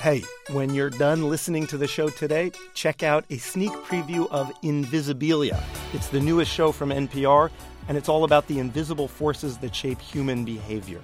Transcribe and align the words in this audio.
Hey, 0.00 0.24
when 0.52 0.72
you're 0.72 0.88
done 0.88 1.28
listening 1.28 1.66
to 1.66 1.76
the 1.76 1.86
show 1.86 2.08
today, 2.08 2.52
check 2.72 3.02
out 3.02 3.26
a 3.28 3.36
sneak 3.36 3.70
preview 3.84 4.26
of 4.30 4.50
Invisibilia. 4.62 5.62
It's 5.92 6.06
the 6.06 6.20
newest 6.20 6.50
show 6.50 6.72
from 6.72 6.88
NPR, 6.88 7.50
and 7.86 7.98
it's 7.98 8.08
all 8.08 8.24
about 8.24 8.46
the 8.46 8.60
invisible 8.60 9.08
forces 9.08 9.58
that 9.58 9.76
shape 9.76 10.00
human 10.00 10.42
behavior. 10.42 11.02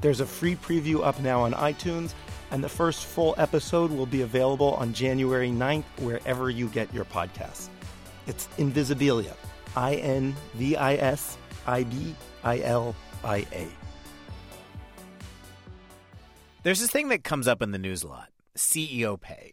There's 0.00 0.20
a 0.20 0.26
free 0.26 0.54
preview 0.54 1.02
up 1.02 1.18
now 1.18 1.40
on 1.40 1.54
iTunes, 1.54 2.14
and 2.52 2.62
the 2.62 2.68
first 2.68 3.06
full 3.06 3.34
episode 3.36 3.90
will 3.90 4.06
be 4.06 4.22
available 4.22 4.74
on 4.74 4.92
January 4.92 5.50
9th, 5.50 5.82
wherever 5.98 6.48
you 6.48 6.68
get 6.68 6.94
your 6.94 7.04
podcasts. 7.04 7.66
It's 8.28 8.46
Invisibilia. 8.58 9.34
I 9.74 9.96
N 9.96 10.36
V 10.54 10.76
I 10.76 10.94
S 10.94 11.36
I 11.66 11.82
B 11.82 12.14
I 12.44 12.60
L 12.60 12.94
I 13.24 13.38
A. 13.52 13.66
There's 16.62 16.78
this 16.78 16.90
thing 16.92 17.08
that 17.08 17.24
comes 17.24 17.48
up 17.48 17.60
in 17.60 17.72
the 17.72 17.78
news 17.78 18.04
a 18.04 18.06
lot 18.06 18.28
CEO 18.56 19.20
pay. 19.20 19.52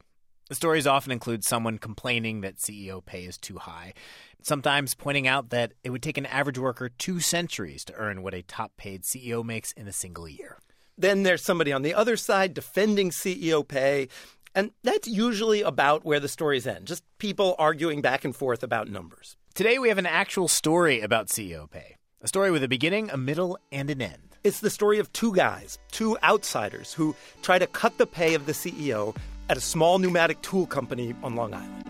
The 0.50 0.56
stories 0.56 0.86
often 0.86 1.12
include 1.12 1.44
someone 1.44 1.78
complaining 1.78 2.42
that 2.42 2.58
CEO 2.58 3.04
pay 3.04 3.24
is 3.24 3.38
too 3.38 3.58
high, 3.58 3.94
sometimes 4.42 4.94
pointing 4.94 5.28
out 5.28 5.50
that 5.50 5.74
it 5.84 5.90
would 5.90 6.04
take 6.04 6.18
an 6.18 6.26
average 6.26 6.60
worker 6.60 6.90
two 6.90 7.20
centuries 7.20 7.86
to 7.86 7.96
earn 7.96 8.22
what 8.22 8.34
a 8.34 8.42
top 8.42 8.76
paid 8.78 9.04
CEO 9.04 9.44
makes 9.44 9.72
in 9.72 9.88
a 9.88 9.94
single 9.94 10.28
year. 10.28 10.60
Then 10.98 11.24
there's 11.24 11.44
somebody 11.44 11.72
on 11.72 11.82
the 11.82 11.94
other 11.94 12.18
side 12.18 12.54
defending 12.54 13.10
CEO 13.10 13.68
pay. 13.68 14.10
And 14.56 14.72
that's 14.84 15.08
usually 15.08 15.62
about 15.62 16.06
where 16.06 16.20
the 16.20 16.28
stories 16.28 16.68
end, 16.68 16.86
just 16.86 17.04
people 17.18 17.56
arguing 17.58 18.02
back 18.02 18.24
and 18.24 18.36
forth 18.36 18.62
about 18.62 18.88
numbers. 18.88 19.36
Today 19.56 19.80
we 19.80 19.90
have 19.90 19.98
an 19.98 20.06
actual 20.06 20.48
story 20.48 21.02
about 21.02 21.28
CEO 21.28 21.70
pay, 21.70 21.96
a 22.24 22.28
story 22.28 22.52
with 22.52 22.64
a 22.64 22.70
beginning, 22.70 23.10
a 23.10 23.18
middle, 23.18 23.60
and 23.74 23.90
an 23.90 24.02
end. 24.02 24.38
It's 24.46 24.62
the 24.62 24.70
story 24.70 24.98
of 25.00 25.12
two 25.12 25.36
guys, 25.36 25.78
two 25.92 26.18
outsiders, 26.24 26.94
who 26.94 27.18
try 27.42 27.60
to 27.60 27.68
cut 27.68 27.98
the 27.98 28.08
pay 28.08 28.34
of 28.34 28.46
the 28.46 28.54
CEO 28.54 29.14
at 29.50 29.58
a 29.58 29.62
small 29.62 30.00
pneumatic 30.00 30.42
tool 30.42 30.66
company 30.66 31.14
on 31.22 31.36
Long 31.36 31.54
Island. 31.54 31.84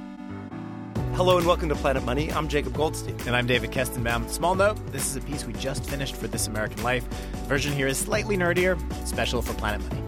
Hello 1.15 1.37
and 1.37 1.45
welcome 1.45 1.69
to 1.69 1.75
Planet 1.75 2.03
Money. 2.03 2.31
I'm 2.31 2.47
Jacob 2.47 2.73
Goldstein. 2.73 3.15
And 3.27 3.35
I'm 3.35 3.45
David 3.45 3.69
Kestenbaum. 3.69 4.27
Small 4.27 4.55
note 4.55 4.83
this 4.91 5.05
is 5.05 5.15
a 5.15 5.21
piece 5.21 5.45
we 5.45 5.53
just 5.53 5.85
finished 5.85 6.15
for 6.15 6.25
This 6.25 6.47
American 6.47 6.81
Life. 6.81 7.07
The 7.09 7.37
version 7.47 7.71
here 7.71 7.85
is 7.85 7.99
slightly 7.99 8.35
nerdier, 8.35 8.75
special 9.07 9.43
for 9.43 9.53
Planet 9.53 9.87
Money. 9.87 10.01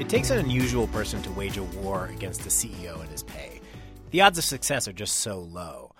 It 0.00 0.08
takes 0.08 0.30
an 0.30 0.38
unusual 0.38 0.86
person 0.86 1.20
to 1.20 1.30
wage 1.32 1.58
a 1.58 1.62
war 1.62 2.06
against 2.06 2.40
the 2.40 2.48
CEO 2.48 2.98
and 3.02 3.10
his 3.10 3.22
pay. 3.22 3.59
The 4.10 4.22
odds 4.22 4.38
of 4.38 4.44
success 4.44 4.88
are 4.88 4.92
just 4.92 5.14
so 5.16 5.38
low. 5.38 5.94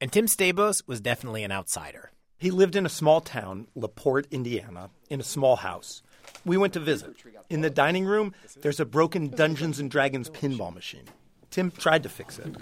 And 0.00 0.12
Tim 0.12 0.26
Stabosz 0.26 0.86
was 0.86 1.00
definitely 1.00 1.44
an 1.44 1.52
outsider. 1.52 2.10
He 2.36 2.50
lived 2.50 2.76
in 2.76 2.84
a 2.84 2.90
small 2.90 3.22
town, 3.22 3.68
LaPorte, 3.74 4.26
Indiana, 4.30 4.90
in 5.08 5.18
a 5.18 5.24
small 5.24 5.56
house. 5.56 6.02
We 6.44 6.58
went 6.58 6.74
to 6.74 6.80
visit. 6.80 7.14
In 7.48 7.62
the 7.62 7.70
dining 7.70 8.04
room, 8.04 8.34
there's 8.60 8.80
a 8.80 8.84
broken 8.84 9.28
Dungeons 9.28 9.78
and 9.78 9.90
Dragons 9.90 10.28
pinball 10.28 10.74
machine. 10.74 11.04
Tim 11.50 11.70
tried 11.70 12.02
to 12.02 12.10
fix 12.10 12.38
it. 12.38 12.54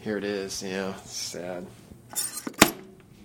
Here 0.00 0.16
it 0.16 0.24
is. 0.24 0.62
Yeah, 0.62 0.94
it's 0.96 1.12
sad. 1.12 1.66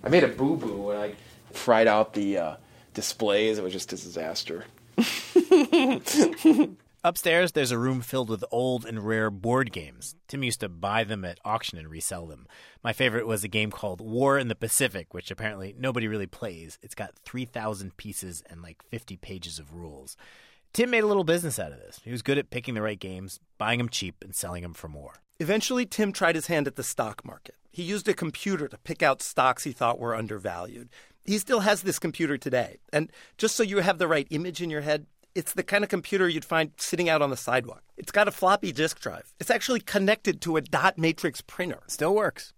I 0.02 0.08
made 0.10 0.24
a 0.24 0.28
boo 0.28 0.56
boo 0.56 0.76
when 0.76 0.98
I 0.98 1.14
fried 1.52 1.86
out 1.86 2.12
the 2.12 2.36
uh, 2.36 2.56
displays. 2.92 3.56
It 3.56 3.64
was 3.64 3.72
just 3.72 3.92
a 3.94 3.96
disaster. 3.96 4.66
Upstairs, 7.06 7.52
there's 7.52 7.70
a 7.70 7.76
room 7.76 8.00
filled 8.00 8.30
with 8.30 8.42
old 8.50 8.86
and 8.86 9.06
rare 9.06 9.30
board 9.30 9.72
games. 9.72 10.16
Tim 10.26 10.42
used 10.42 10.60
to 10.60 10.70
buy 10.70 11.04
them 11.04 11.22
at 11.22 11.38
auction 11.44 11.76
and 11.76 11.86
resell 11.86 12.24
them. 12.26 12.46
My 12.82 12.94
favorite 12.94 13.26
was 13.26 13.44
a 13.44 13.48
game 13.48 13.70
called 13.70 14.00
War 14.00 14.38
in 14.38 14.48
the 14.48 14.54
Pacific, 14.54 15.12
which 15.12 15.30
apparently 15.30 15.74
nobody 15.78 16.08
really 16.08 16.26
plays. 16.26 16.78
It's 16.80 16.94
got 16.94 17.14
3,000 17.22 17.98
pieces 17.98 18.42
and 18.48 18.62
like 18.62 18.82
50 18.88 19.18
pages 19.18 19.58
of 19.58 19.74
rules. 19.74 20.16
Tim 20.72 20.88
made 20.88 21.04
a 21.04 21.06
little 21.06 21.24
business 21.24 21.58
out 21.58 21.72
of 21.72 21.78
this. 21.78 22.00
He 22.02 22.10
was 22.10 22.22
good 22.22 22.38
at 22.38 22.48
picking 22.48 22.72
the 22.72 22.80
right 22.80 22.98
games, 22.98 23.38
buying 23.58 23.76
them 23.76 23.90
cheap, 23.90 24.24
and 24.24 24.34
selling 24.34 24.62
them 24.62 24.72
for 24.72 24.88
more. 24.88 25.12
Eventually, 25.38 25.84
Tim 25.84 26.10
tried 26.10 26.36
his 26.36 26.46
hand 26.46 26.66
at 26.66 26.76
the 26.76 26.82
stock 26.82 27.22
market. 27.22 27.56
He 27.70 27.82
used 27.82 28.08
a 28.08 28.14
computer 28.14 28.66
to 28.66 28.78
pick 28.78 29.02
out 29.02 29.20
stocks 29.20 29.64
he 29.64 29.72
thought 29.72 29.98
were 29.98 30.16
undervalued. 30.16 30.88
He 31.26 31.36
still 31.36 31.60
has 31.60 31.82
this 31.82 31.98
computer 31.98 32.38
today. 32.38 32.78
And 32.94 33.12
just 33.36 33.56
so 33.56 33.62
you 33.62 33.78
have 33.78 33.98
the 33.98 34.08
right 34.08 34.26
image 34.30 34.62
in 34.62 34.70
your 34.70 34.82
head, 34.82 35.06
it's 35.34 35.52
the 35.52 35.62
kind 35.62 35.82
of 35.82 35.90
computer 35.90 36.28
you'd 36.28 36.44
find 36.44 36.72
sitting 36.76 37.08
out 37.08 37.22
on 37.22 37.30
the 37.30 37.36
sidewalk. 37.36 37.82
It's 37.96 38.12
got 38.12 38.28
a 38.28 38.32
floppy 38.32 38.72
disk 38.72 39.00
drive. 39.00 39.32
It's 39.40 39.50
actually 39.50 39.80
connected 39.80 40.40
to 40.42 40.56
a 40.56 40.60
dot 40.60 40.96
matrix 40.98 41.40
printer. 41.40 41.80
Still 41.88 42.14
works. 42.14 42.52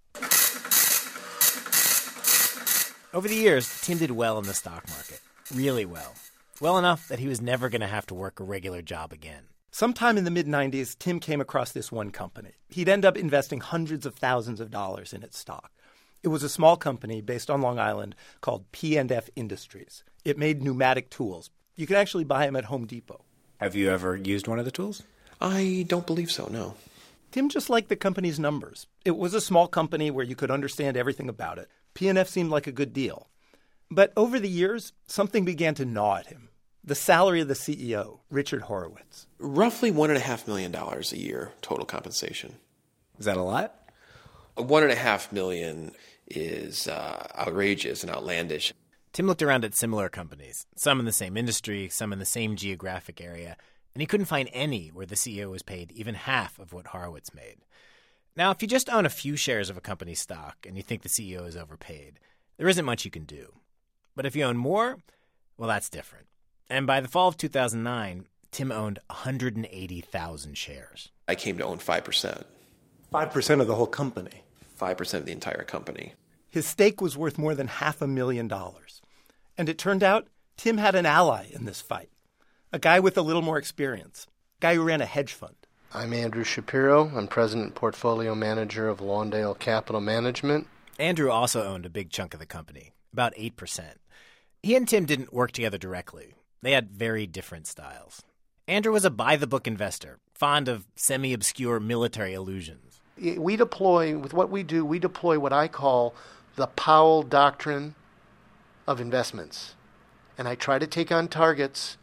Over 3.15 3.29
the 3.29 3.35
years, 3.35 3.81
Tim 3.81 3.99
did 3.99 4.11
well 4.11 4.39
in 4.39 4.45
the 4.45 4.53
stock 4.53 4.87
market. 4.91 5.21
Really 5.55 5.87
well. 5.87 6.15
Well 6.61 6.77
enough 6.77 7.09
that 7.09 7.19
he 7.19 7.29
was 7.29 7.41
never 7.41 7.69
going 7.69 7.81
to 7.81 7.87
have 7.87 8.07
to 8.07 8.15
work 8.15 8.41
a 8.41 8.45
regular 8.45 8.83
job 8.83 9.13
again. 9.13 9.45
Sometime 9.71 10.19
in 10.19 10.25
the 10.25 10.31
mid 10.31 10.47
90s, 10.47 10.99
Tim 10.99 11.21
came 11.21 11.41
across 11.41 11.73
this 11.73 11.93
one 11.93 12.11
company. 12.11 12.53
He'd 12.69 12.89
end 12.89 13.05
up 13.05 13.17
investing 13.17 13.61
hundreds 13.61 14.05
of 14.07 14.15
thousands 14.15 14.61
of 14.61 14.71
dollars 14.71 15.13
in 15.13 15.23
its 15.23 15.39
stock. 15.39 15.71
It 16.23 16.29
was 16.29 16.43
a 16.43 16.49
small 16.49 16.77
company 16.77 17.21
based 17.21 17.51
on 17.51 17.63
Long 17.63 17.79
Island 17.79 18.17
called 18.41 18.71
P&F 18.73 19.31
Industries. 19.37 20.03
It 20.25 20.39
made 20.39 20.63
pneumatic 20.63 21.09
tools, 21.09 21.51
you 21.77 21.87
can 21.87 21.97
actually 21.97 22.25
buy 22.25 22.47
them 22.47 22.57
at 22.57 22.65
Home 22.65 22.87
Depot. 22.87 23.25
Have 23.59 23.75
you 23.75 23.91
ever 23.91 24.17
used 24.17 24.49
one 24.49 24.59
of 24.59 24.65
the 24.65 24.71
tools? 24.71 25.03
I 25.41 25.85
don't 25.89 26.07
believe 26.07 26.31
so, 26.31 26.49
no. 26.51 26.75
Tim 27.31 27.49
just 27.49 27.69
liked 27.69 27.89
the 27.89 27.97
company's 27.97 28.39
numbers. 28.39 28.87
It 29.05 29.17
was 29.17 29.35
a 29.35 29.41
small 29.41 29.69
company 29.69 30.11
where 30.11 30.25
you 30.25 30.35
could 30.35 30.51
understand 30.51 30.97
everything 30.97 31.29
about 31.29 31.59
it. 31.59 31.69
P&F 31.95 32.29
seemed 32.29 32.51
like 32.51 32.67
a 32.67 32.73
good 32.73 32.93
deal. 32.93 33.29
But 33.91 34.13
over 34.17 34.41
the 34.41 34.49
years, 34.49 34.93
something 35.07 35.45
began 35.45 35.75
to 35.75 35.85
gnaw 35.85 36.17
at 36.17 36.27
him. 36.27 36.49
The 36.83 36.95
salary 36.95 37.41
of 37.41 37.49
the 37.49 37.55
CEO, 37.55 38.21
Richard 38.31 38.63
Horowitz. 38.63 39.27
Roughly 39.39 39.93
$1.5 39.93 40.47
million 40.47 40.75
a 40.75 41.17
year 41.17 41.53
total 41.61 41.85
compensation. 41.85 42.57
Is 43.19 43.27
that 43.27 43.37
a 43.37 43.43
lot? 43.43 43.75
1.5 44.57 45.33
million 45.33 45.93
is 46.27 46.89
uh, 46.89 47.27
outrageous 47.37 48.03
and 48.03 48.11
outlandish. 48.11 48.73
Tim 49.17 49.27
looked 49.27 49.43
around 49.43 49.65
at 49.65 49.75
similar 49.75 50.11
companies, 50.11 50.67
some 50.77 51.01
in 51.01 51.07
the 51.07 51.11
same 51.11 51.39
industry, 51.39 51.89
some 51.89 52.13
in 52.13 52.19
the 52.19 52.27
same 52.27 52.55
geographic 52.55 53.19
area, 53.19 53.57
and 53.95 54.03
he 54.03 54.07
couldn't 54.07 54.27
find 54.27 54.51
any 54.53 54.89
where 54.89 55.07
the 55.07 55.15
CEO 55.15 55.51
was 55.51 55.63
paid 55.63 55.91
even 55.93 56.15
half 56.15 56.59
of 56.59 56.75
what 56.75 56.89
Horowitz 56.89 57.33
made. 57.33 57.57
Now, 58.37 58.51
if 58.51 58.61
you 58.61 58.69
just 58.69 58.91
own 58.91 59.07
a 59.07 59.09
few 59.09 59.35
shares 59.35 59.71
of 59.71 59.79
a 59.79 59.81
company's 59.81 60.21
stock 60.21 60.67
and 60.67 60.77
you 60.77 60.83
think 60.83 61.01
the 61.01 61.09
CEO 61.09 61.47
is 61.47 61.57
overpaid, 61.57 62.21
there 62.59 62.69
isn't 62.69 62.85
much 62.85 63.07
you 63.07 63.11
can 63.11 63.25
do. 63.25 63.55
But 64.15 64.27
if 64.27 64.37
you 64.37 64.45
own 64.45 64.59
more, 64.59 64.99
well, 65.57 65.71
that's 65.71 65.89
different. 65.89 66.27
And 66.69 66.87
by 66.87 67.01
the 67.01 67.09
fall 67.09 67.29
of 67.29 67.39
2009, 67.39 68.27
Tim 68.51 68.71
owned 68.71 68.99
180,000 69.07 70.59
shares. 70.59 71.09
I 71.27 71.37
came 71.37 71.57
to 71.57 71.65
own 71.65 71.79
5%. 71.79 72.45
5% 73.15 73.61
of 73.63 73.67
the 73.67 73.77
whole 73.77 73.87
company. 73.87 74.43
5% 74.79 75.15
of 75.15 75.25
the 75.25 75.33
entire 75.33 75.65
company. 75.65 76.13
His 76.51 76.67
stake 76.67 77.01
was 77.01 77.17
worth 77.17 77.39
more 77.39 77.55
than 77.55 77.69
half 77.69 78.03
a 78.03 78.07
million 78.07 78.47
dollars. 78.47 79.01
And 79.59 79.69
it 79.69 79.79
turned 79.79 80.03
out 80.03 80.29
Tim 80.57 80.79
had 80.79 80.95
an 80.95 81.07
ally 81.07 81.47
in 81.53 81.65
this 81.65 81.81
fight 81.81 82.11
a 82.73 82.79
guy 82.79 83.01
with 83.01 83.17
a 83.17 83.23
little 83.23 83.43
more 83.43 83.59
experience, 83.59 84.27
a 84.59 84.61
guy 84.61 84.75
who 84.75 84.83
ran 84.83 85.01
a 85.01 85.07
hedge 85.07 85.33
fund. 85.33 85.55
I'm 85.95 86.13
Andrew 86.13 86.45
Shapiro. 86.45 87.11
I'm 87.15 87.29
president 87.29 87.69
and 87.69 87.75
portfolio 87.75 88.35
manager 88.35 88.89
of 88.89 88.99
Lawndale 88.99 89.59
Capital 89.59 90.01
Management. 90.01 90.67
Andrew 90.99 91.31
also 91.31 91.63
owned 91.63 91.87
a 91.87 91.91
big 91.91 92.11
chunk 92.11 92.35
of 92.35 92.41
the 92.41 92.45
company, 92.45 92.93
about 93.13 93.35
8%. 93.37 93.83
He 94.63 94.75
and 94.75 94.87
Tim 94.87 95.07
didn't 95.07 95.33
work 95.33 95.53
together 95.53 95.79
directly, 95.79 96.35
they 96.61 96.73
had 96.73 96.91
very 96.91 97.27
different 97.27 97.67
styles. 97.67 98.23
Andrew 98.67 98.93
was 98.93 99.05
a 99.05 99.11
by 99.11 99.37
the 99.37 99.47
book 99.47 99.67
investor, 99.67 100.19
fond 100.35 100.69
of 100.69 100.87
semi 100.97 101.33
obscure 101.33 101.79
military 101.79 102.35
illusions. 102.35 103.01
We 103.17 103.57
deploy, 103.57 104.19
with 104.19 104.35
what 104.35 104.51
we 104.51 104.65
do, 104.65 104.85
we 104.85 104.99
deploy 104.99 105.39
what 105.39 105.53
I 105.53 105.69
call 105.69 106.15
the 106.57 106.67
Powell 106.67 107.23
Doctrine 107.23 107.95
of 108.87 109.01
investments. 109.01 109.75
And 110.39 110.47
I 110.47 110.55
try 110.55 110.79
to 110.79 110.87
take 110.87 111.11
on 111.11 111.29
targets 111.29 111.97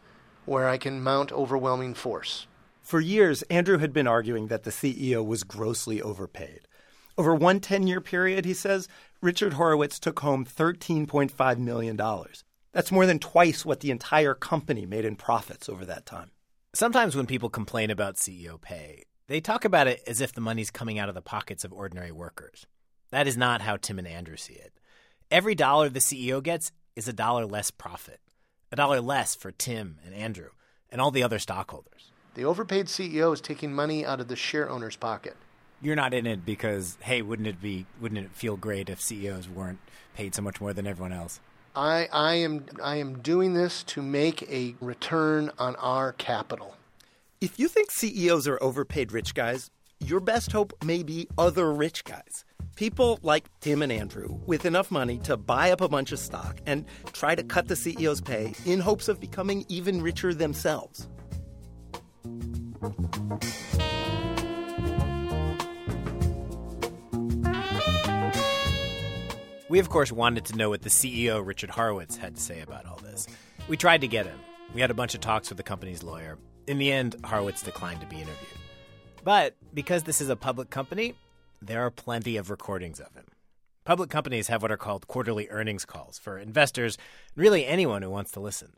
where 0.44 0.68
I 0.68 0.78
can 0.78 1.02
mount 1.02 1.32
overwhelming 1.32 1.94
force. 1.94 2.46
For 2.82 3.00
years, 3.00 3.42
Andrew 3.44 3.78
had 3.78 3.92
been 3.92 4.06
arguing 4.06 4.48
that 4.48 4.64
the 4.64 4.70
CEO 4.70 5.24
was 5.24 5.42
grossly 5.42 6.02
overpaid. 6.02 6.60
Over 7.16 7.34
one 7.34 7.60
10 7.60 7.86
year 7.86 8.00
period, 8.00 8.44
he 8.44 8.54
says, 8.54 8.88
Richard 9.22 9.54
Horowitz 9.54 9.98
took 9.98 10.20
home 10.20 10.44
$13.5 10.44 11.58
million. 11.58 11.96
That's 12.72 12.92
more 12.92 13.06
than 13.06 13.18
twice 13.20 13.64
what 13.64 13.80
the 13.80 13.90
entire 13.90 14.34
company 14.34 14.84
made 14.84 15.04
in 15.04 15.16
profits 15.16 15.68
over 15.68 15.84
that 15.84 16.04
time. 16.04 16.32
Sometimes 16.74 17.14
when 17.14 17.26
people 17.26 17.48
complain 17.48 17.90
about 17.90 18.16
CEO 18.16 18.60
pay, 18.60 19.04
they 19.28 19.40
talk 19.40 19.64
about 19.64 19.86
it 19.86 20.02
as 20.06 20.20
if 20.20 20.32
the 20.32 20.40
money's 20.40 20.70
coming 20.72 20.98
out 20.98 21.08
of 21.08 21.14
the 21.14 21.22
pockets 21.22 21.64
of 21.64 21.72
ordinary 21.72 22.12
workers. 22.12 22.66
That 23.10 23.26
is 23.28 23.36
not 23.36 23.62
how 23.62 23.76
Tim 23.76 23.98
and 23.98 24.08
Andrew 24.08 24.36
see 24.36 24.54
it. 24.54 24.72
Every 25.30 25.54
dollar 25.54 25.88
the 25.88 26.00
CEO 26.00 26.42
gets 26.42 26.72
is 26.96 27.08
a 27.08 27.12
dollar 27.12 27.46
less 27.46 27.70
profit, 27.70 28.20
a 28.72 28.76
dollar 28.76 29.00
less 29.00 29.34
for 29.34 29.50
Tim 29.50 29.98
and 30.04 30.14
Andrew 30.14 30.50
and 30.90 31.00
all 31.00 31.10
the 31.10 31.22
other 31.22 31.38
stockholders. 31.38 32.12
The 32.34 32.44
overpaid 32.44 32.86
CEO 32.86 33.32
is 33.32 33.40
taking 33.40 33.72
money 33.72 34.04
out 34.04 34.20
of 34.20 34.28
the 34.28 34.36
share 34.36 34.68
owner's 34.68 34.96
pocket. 34.96 35.36
You're 35.80 35.96
not 35.96 36.14
in 36.14 36.26
it 36.26 36.44
because, 36.44 36.96
hey, 37.00 37.22
wouldn't 37.22 37.48
it 37.48 37.60
be, 37.60 37.86
wouldn't 38.00 38.24
it 38.24 38.30
feel 38.32 38.56
great 38.56 38.88
if 38.88 39.00
CEOs 39.00 39.48
weren't 39.48 39.80
paid 40.14 40.34
so 40.34 40.42
much 40.42 40.60
more 40.60 40.72
than 40.72 40.86
everyone 40.86 41.12
else? 41.12 41.40
I, 41.76 42.08
I 42.12 42.34
am 42.34 42.66
I 42.82 42.96
am 42.96 43.18
doing 43.18 43.54
this 43.54 43.82
to 43.84 44.02
make 44.02 44.42
a 44.48 44.76
return 44.80 45.50
on 45.58 45.74
our 45.76 46.12
capital. 46.12 46.76
If 47.40 47.58
you 47.58 47.66
think 47.66 47.90
CEOs 47.90 48.46
are 48.46 48.62
overpaid 48.62 49.10
rich 49.10 49.34
guys, 49.34 49.70
your 49.98 50.20
best 50.20 50.52
hope 50.52 50.72
may 50.84 51.02
be 51.02 51.28
other 51.36 51.72
rich 51.72 52.04
guys. 52.04 52.44
People 52.74 53.20
like 53.22 53.48
Tim 53.60 53.82
and 53.82 53.92
Andrew 53.92 54.40
with 54.46 54.64
enough 54.64 54.90
money 54.90 55.18
to 55.18 55.36
buy 55.36 55.70
up 55.70 55.80
a 55.80 55.88
bunch 55.88 56.10
of 56.10 56.18
stock 56.18 56.58
and 56.66 56.84
try 57.12 57.36
to 57.36 57.44
cut 57.44 57.68
the 57.68 57.74
CEO's 57.74 58.20
pay 58.20 58.52
in 58.64 58.80
hopes 58.80 59.06
of 59.06 59.20
becoming 59.20 59.64
even 59.68 60.02
richer 60.02 60.34
themselves. 60.34 61.08
We, 69.68 69.78
of 69.78 69.88
course, 69.88 70.10
wanted 70.10 70.44
to 70.46 70.56
know 70.56 70.70
what 70.70 70.82
the 70.82 70.90
CEO, 70.90 71.44
Richard 71.46 71.70
Horowitz, 71.70 72.16
had 72.16 72.34
to 72.34 72.40
say 72.40 72.60
about 72.60 72.86
all 72.86 72.98
this. 72.98 73.28
We 73.68 73.76
tried 73.76 74.00
to 74.00 74.08
get 74.08 74.26
him. 74.26 74.38
We 74.74 74.80
had 74.80 74.90
a 74.90 74.94
bunch 74.94 75.14
of 75.14 75.20
talks 75.20 75.48
with 75.48 75.58
the 75.58 75.64
company's 75.64 76.02
lawyer. 76.02 76.38
In 76.66 76.78
the 76.78 76.90
end, 76.90 77.16
Horowitz 77.24 77.62
declined 77.62 78.00
to 78.00 78.06
be 78.06 78.16
interviewed. 78.16 78.60
But 79.22 79.56
because 79.72 80.02
this 80.02 80.20
is 80.20 80.28
a 80.28 80.36
public 80.36 80.70
company, 80.70 81.14
there 81.66 81.82
are 81.82 81.90
plenty 81.90 82.36
of 82.36 82.50
recordings 82.50 83.00
of 83.00 83.14
him. 83.14 83.26
Public 83.84 84.10
companies 84.10 84.48
have 84.48 84.62
what 84.62 84.72
are 84.72 84.76
called 84.76 85.06
quarterly 85.06 85.48
earnings 85.50 85.84
calls 85.84 86.18
for 86.18 86.38
investors, 86.38 86.96
and 87.34 87.42
really 87.42 87.66
anyone 87.66 88.02
who 88.02 88.10
wants 88.10 88.30
to 88.32 88.40
listen. 88.40 88.72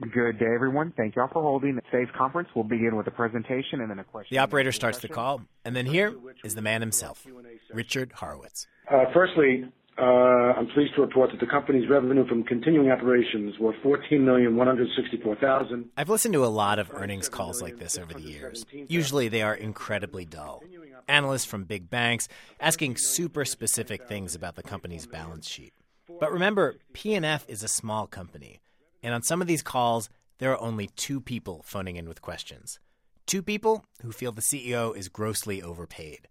Good 0.00 0.38
day, 0.38 0.52
everyone. 0.54 0.92
Thank 0.96 1.16
you 1.16 1.22
all 1.22 1.28
for 1.28 1.42
holding. 1.42 1.78
Today's 1.90 2.12
conference 2.16 2.48
will 2.54 2.64
begin 2.64 2.96
with 2.96 3.06
a 3.06 3.10
presentation 3.10 3.80
and 3.80 3.90
then 3.90 3.98
a 3.98 4.04
question. 4.04 4.34
The 4.34 4.40
operator 4.40 4.72
starts 4.72 4.98
the 4.98 5.08
call, 5.08 5.42
and 5.64 5.76
then 5.76 5.86
here 5.86 6.14
is 6.44 6.54
the 6.54 6.62
man 6.62 6.80
himself, 6.80 7.26
Richard 7.72 8.12
Horowitz. 8.12 8.66
Uh, 8.90 9.04
firstly, 9.14 9.64
uh, 9.98 10.04
I'm 10.04 10.66
pleased 10.68 10.94
to 10.96 11.02
report 11.02 11.30
that 11.30 11.40
the 11.40 11.46
company's 11.46 11.88
revenue 11.88 12.26
from 12.26 12.44
continuing 12.44 12.90
operations 12.90 13.54
was 13.60 13.74
14,164,000. 13.84 15.84
I've 15.96 16.08
listened 16.08 16.34
to 16.34 16.44
a 16.44 16.46
lot 16.46 16.78
of 16.78 16.90
earnings 16.94 17.28
calls 17.28 17.60
like 17.60 17.78
this 17.78 17.98
over 17.98 18.14
the 18.14 18.22
years. 18.22 18.64
Usually 18.72 19.28
they 19.28 19.42
are 19.42 19.54
incredibly 19.54 20.24
dull. 20.24 20.62
Analysts 21.08 21.44
from 21.44 21.64
big 21.64 21.90
banks 21.90 22.28
asking 22.60 22.96
super 22.96 23.44
specific 23.44 24.06
things 24.06 24.34
about 24.34 24.56
the 24.56 24.62
company's 24.62 25.06
balance 25.06 25.48
sheet. 25.48 25.72
But 26.20 26.32
remember, 26.32 26.76
P&F 26.92 27.44
is 27.48 27.62
a 27.62 27.68
small 27.68 28.06
company, 28.06 28.60
and 29.02 29.14
on 29.14 29.22
some 29.22 29.40
of 29.40 29.48
these 29.48 29.62
calls, 29.62 30.08
there 30.38 30.52
are 30.52 30.60
only 30.60 30.88
two 30.88 31.20
people 31.20 31.62
phoning 31.64 31.96
in 31.96 32.08
with 32.08 32.22
questions. 32.22 32.78
Two 33.26 33.42
people 33.42 33.84
who 34.02 34.12
feel 34.12 34.32
the 34.32 34.40
CEO 34.40 34.96
is 34.96 35.08
grossly 35.08 35.62
overpaid. 35.62 36.28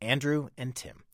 Andrew 0.00 0.48
and 0.58 0.74
Tim. 0.74 1.04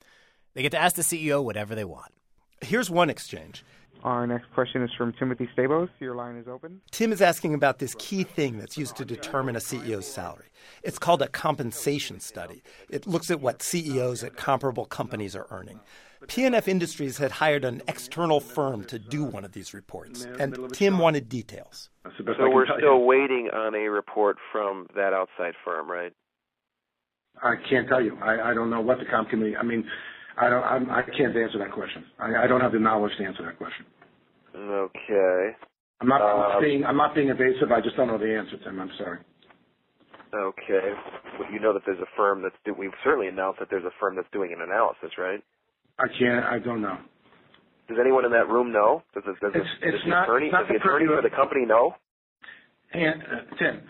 They 0.54 0.62
get 0.62 0.72
to 0.72 0.80
ask 0.80 0.96
the 0.96 1.02
CEO 1.02 1.42
whatever 1.42 1.74
they 1.74 1.84
want. 1.84 2.12
Here's 2.60 2.90
one 2.90 3.10
exchange. 3.10 3.64
Our 4.04 4.26
next 4.26 4.50
question 4.52 4.82
is 4.82 4.90
from 4.98 5.12
Timothy 5.12 5.48
Stabosz. 5.56 5.88
Your 6.00 6.16
line 6.16 6.36
is 6.36 6.48
open. 6.48 6.80
Tim 6.90 7.12
is 7.12 7.22
asking 7.22 7.54
about 7.54 7.78
this 7.78 7.94
key 7.98 8.24
thing 8.24 8.58
that's 8.58 8.76
used 8.76 8.96
to 8.96 9.04
determine 9.04 9.54
a 9.54 9.60
CEO's 9.60 10.06
salary. 10.06 10.46
It's 10.82 10.98
called 10.98 11.22
a 11.22 11.28
compensation 11.28 12.18
study. 12.18 12.62
It 12.90 13.06
looks 13.06 13.30
at 13.30 13.40
what 13.40 13.62
CEOs 13.62 14.24
at 14.24 14.36
comparable 14.36 14.86
companies 14.86 15.36
are 15.36 15.46
earning. 15.50 15.78
P&F 16.26 16.68
Industries 16.68 17.18
had 17.18 17.30
hired 17.32 17.64
an 17.64 17.82
external 17.88 18.40
firm 18.40 18.84
to 18.84 18.98
do 18.98 19.24
one 19.24 19.44
of 19.44 19.52
these 19.52 19.74
reports, 19.74 20.26
and 20.38 20.56
Tim 20.72 20.98
wanted 20.98 21.28
details. 21.28 21.90
That's 22.04 22.16
the 22.16 22.24
best 22.24 22.38
I 22.40 22.44
So 22.44 22.50
we're 22.50 22.66
still 22.78 23.04
waiting 23.04 23.50
on 23.52 23.74
a 23.74 23.88
report 23.88 24.36
from 24.50 24.86
that 24.94 25.12
outside 25.12 25.54
firm, 25.64 25.90
right? 25.90 26.12
I 27.42 27.54
can't 27.68 27.88
tell 27.88 28.00
you. 28.00 28.16
I, 28.22 28.50
I 28.50 28.54
don't 28.54 28.70
know 28.70 28.80
what 28.80 28.98
the 28.98 29.04
comp 29.04 29.30
committee. 29.30 29.56
I 29.56 29.62
mean, 29.62 29.84
I 30.38 30.48
don't. 30.48 30.62
I'm, 30.64 30.90
I 30.90 31.02
can't 31.02 31.36
answer 31.36 31.58
that 31.58 31.72
question. 31.72 32.04
I, 32.18 32.44
I 32.44 32.46
don't 32.46 32.60
have 32.60 32.72
the 32.72 32.78
knowledge 32.78 33.12
to 33.18 33.24
answer 33.24 33.44
that 33.44 33.58
question. 33.58 33.84
Okay. 34.56 35.50
I'm 36.00 36.08
not 36.08 36.20
Uh, 36.22 36.60
being. 36.60 36.84
I'm 36.84 36.96
not 36.96 37.14
being 37.14 37.28
evasive. 37.28 37.70
I 37.70 37.80
just 37.80 37.96
don't 37.96 38.08
know 38.08 38.18
the 38.18 38.36
answer, 38.36 38.56
Tim. 38.64 38.80
I'm 38.80 38.90
sorry. 38.98 39.18
Okay. 40.34 40.92
Well, 41.38 41.52
you 41.52 41.60
know 41.60 41.72
that 41.74 41.82
there's 41.86 42.00
a 42.00 42.08
firm 42.16 42.42
that's 42.42 42.54
do- 42.64 42.74
we've 42.74 42.90
certainly 43.04 43.28
announced 43.28 43.60
that 43.60 43.68
there's 43.70 43.84
a 43.84 43.92
firm 44.00 44.16
that's 44.16 44.28
doing 44.32 44.52
an 44.56 44.62
analysis, 44.62 45.10
right? 45.18 45.42
I 45.98 46.06
can't. 46.18 46.44
I 46.46 46.58
don't 46.58 46.80
know. 46.80 46.96
Does 47.88 47.98
anyone 48.00 48.24
in 48.24 48.30
that 48.32 48.48
room 48.48 48.72
know? 48.72 49.02
Does, 49.14 49.24
the- 49.26 49.32
does, 49.40 49.52
the- 49.52 49.58
It's- 49.60 49.76
it's 49.82 49.92
does 49.98 50.04
the 50.04 50.10
not- 50.10 50.24
attorney, 50.24 50.46
it's 50.46 50.52
not 50.52 50.58
does 50.60 50.68
the 50.68 50.72
the 50.74 50.80
attorney 50.80 51.06
for 51.06 51.22
the 51.22 51.30
company 51.30 51.66
know? 51.66 51.94
And 52.94 53.22
uh, 53.22 53.56
Tim, 53.58 53.82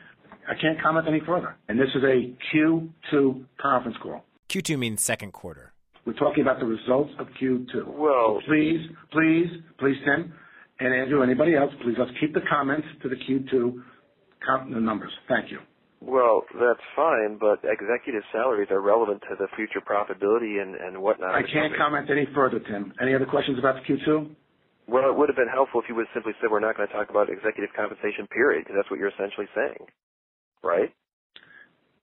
I 0.49 0.55
can't 0.61 0.81
comment 0.83 1.07
any 1.09 1.21
further. 1.21 1.55
And 1.69 1.79
this 1.79 1.89
is 1.95 2.03
a 2.03 2.35
Q2 2.53 3.45
conference 3.61 3.97
call. 4.03 4.25
Q2 4.49 4.79
means 4.79 5.03
second 5.05 5.33
quarter. 5.33 5.73
We're 6.05 6.15
talking 6.15 6.43
about 6.43 6.59
the 6.59 6.67
results 6.67 7.11
of 7.19 7.29
Q2. 7.41 7.87
Well- 7.87 8.41
please, 8.47 8.81
please, 9.13 9.49
please, 9.79 9.97
Tim 10.05 10.33
and 10.81 10.93
Andrew, 10.95 11.23
anybody 11.23 11.55
else, 11.55 11.73
please 11.83 11.95
let's 11.99 12.11
keep 12.19 12.35
the 12.35 12.43
comments 12.51 12.87
to 13.03 13.09
the 13.09 13.17
Q2 13.17 13.83
count 14.45 14.73
the 14.75 14.81
numbers. 14.81 15.13
Thank 15.29 15.51
you. 15.51 15.59
Well, 16.01 16.43
that's 16.59 16.83
fine, 16.97 17.39
but 17.39 17.63
executive 17.63 18.25
salaries 18.33 18.67
are 18.73 18.81
relevant 18.81 19.23
to 19.31 19.37
the 19.39 19.47
future 19.55 19.79
profitability 19.81 20.61
and, 20.61 20.75
and 20.75 21.01
whatnot. 21.01 21.33
I 21.33 21.43
can't 21.43 21.77
comment 21.77 22.11
any 22.11 22.27
further, 22.35 22.59
Tim. 22.59 22.93
Any 23.01 23.15
other 23.15 23.27
questions 23.27 23.57
about 23.61 23.77
the 23.77 23.83
Q2? 23.87 24.35
Well, 24.89 25.09
it 25.09 25.17
would 25.17 25.29
have 25.29 25.37
been 25.37 25.47
helpful 25.47 25.81
if 25.81 25.89
you 25.89 25.95
would 25.95 26.09
simply 26.13 26.33
said 26.41 26.51
we're 26.51 26.59
not 26.59 26.77
going 26.77 26.89
to 26.89 26.95
talk 26.95 27.09
about 27.11 27.31
executive 27.31 27.71
compensation, 27.77 28.27
period, 28.27 28.65
because 28.65 28.75
that's 28.77 28.91
what 28.91 28.99
you're 28.99 29.15
essentially 29.15 29.47
saying, 29.55 29.87
right? 30.65 30.93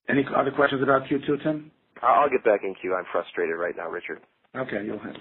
Any 0.08 0.24
other 0.34 0.52
questions 0.52 0.82
about 0.82 1.04
Q2, 1.12 1.44
Tim? 1.44 1.70
I'll 2.02 2.24
I'll 2.24 2.30
get 2.30 2.44
back 2.44 2.62
in 2.64 2.76
queue. 2.76 2.96
I'm 2.96 3.06
frustrated 3.12 3.56
right 3.58 3.76
now, 3.76 3.90
Richard. 3.90 4.22
Okay, 4.56 4.86
you'll 4.86 5.00
have. 5.00 5.16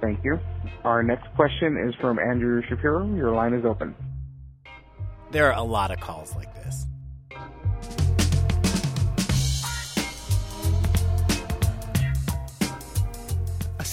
Thank 0.00 0.22
you. 0.24 0.38
Our 0.84 1.02
next 1.02 1.26
question 1.34 1.76
is 1.88 1.94
from 2.00 2.18
Andrew 2.18 2.62
Shapiro. 2.68 3.06
Your 3.14 3.32
line 3.32 3.54
is 3.54 3.64
open. 3.64 3.94
There 5.30 5.50
are 5.50 5.58
a 5.58 5.62
lot 5.62 5.90
of 5.90 5.98
calls 6.00 6.34
like 6.36 6.54
this. 6.54 6.86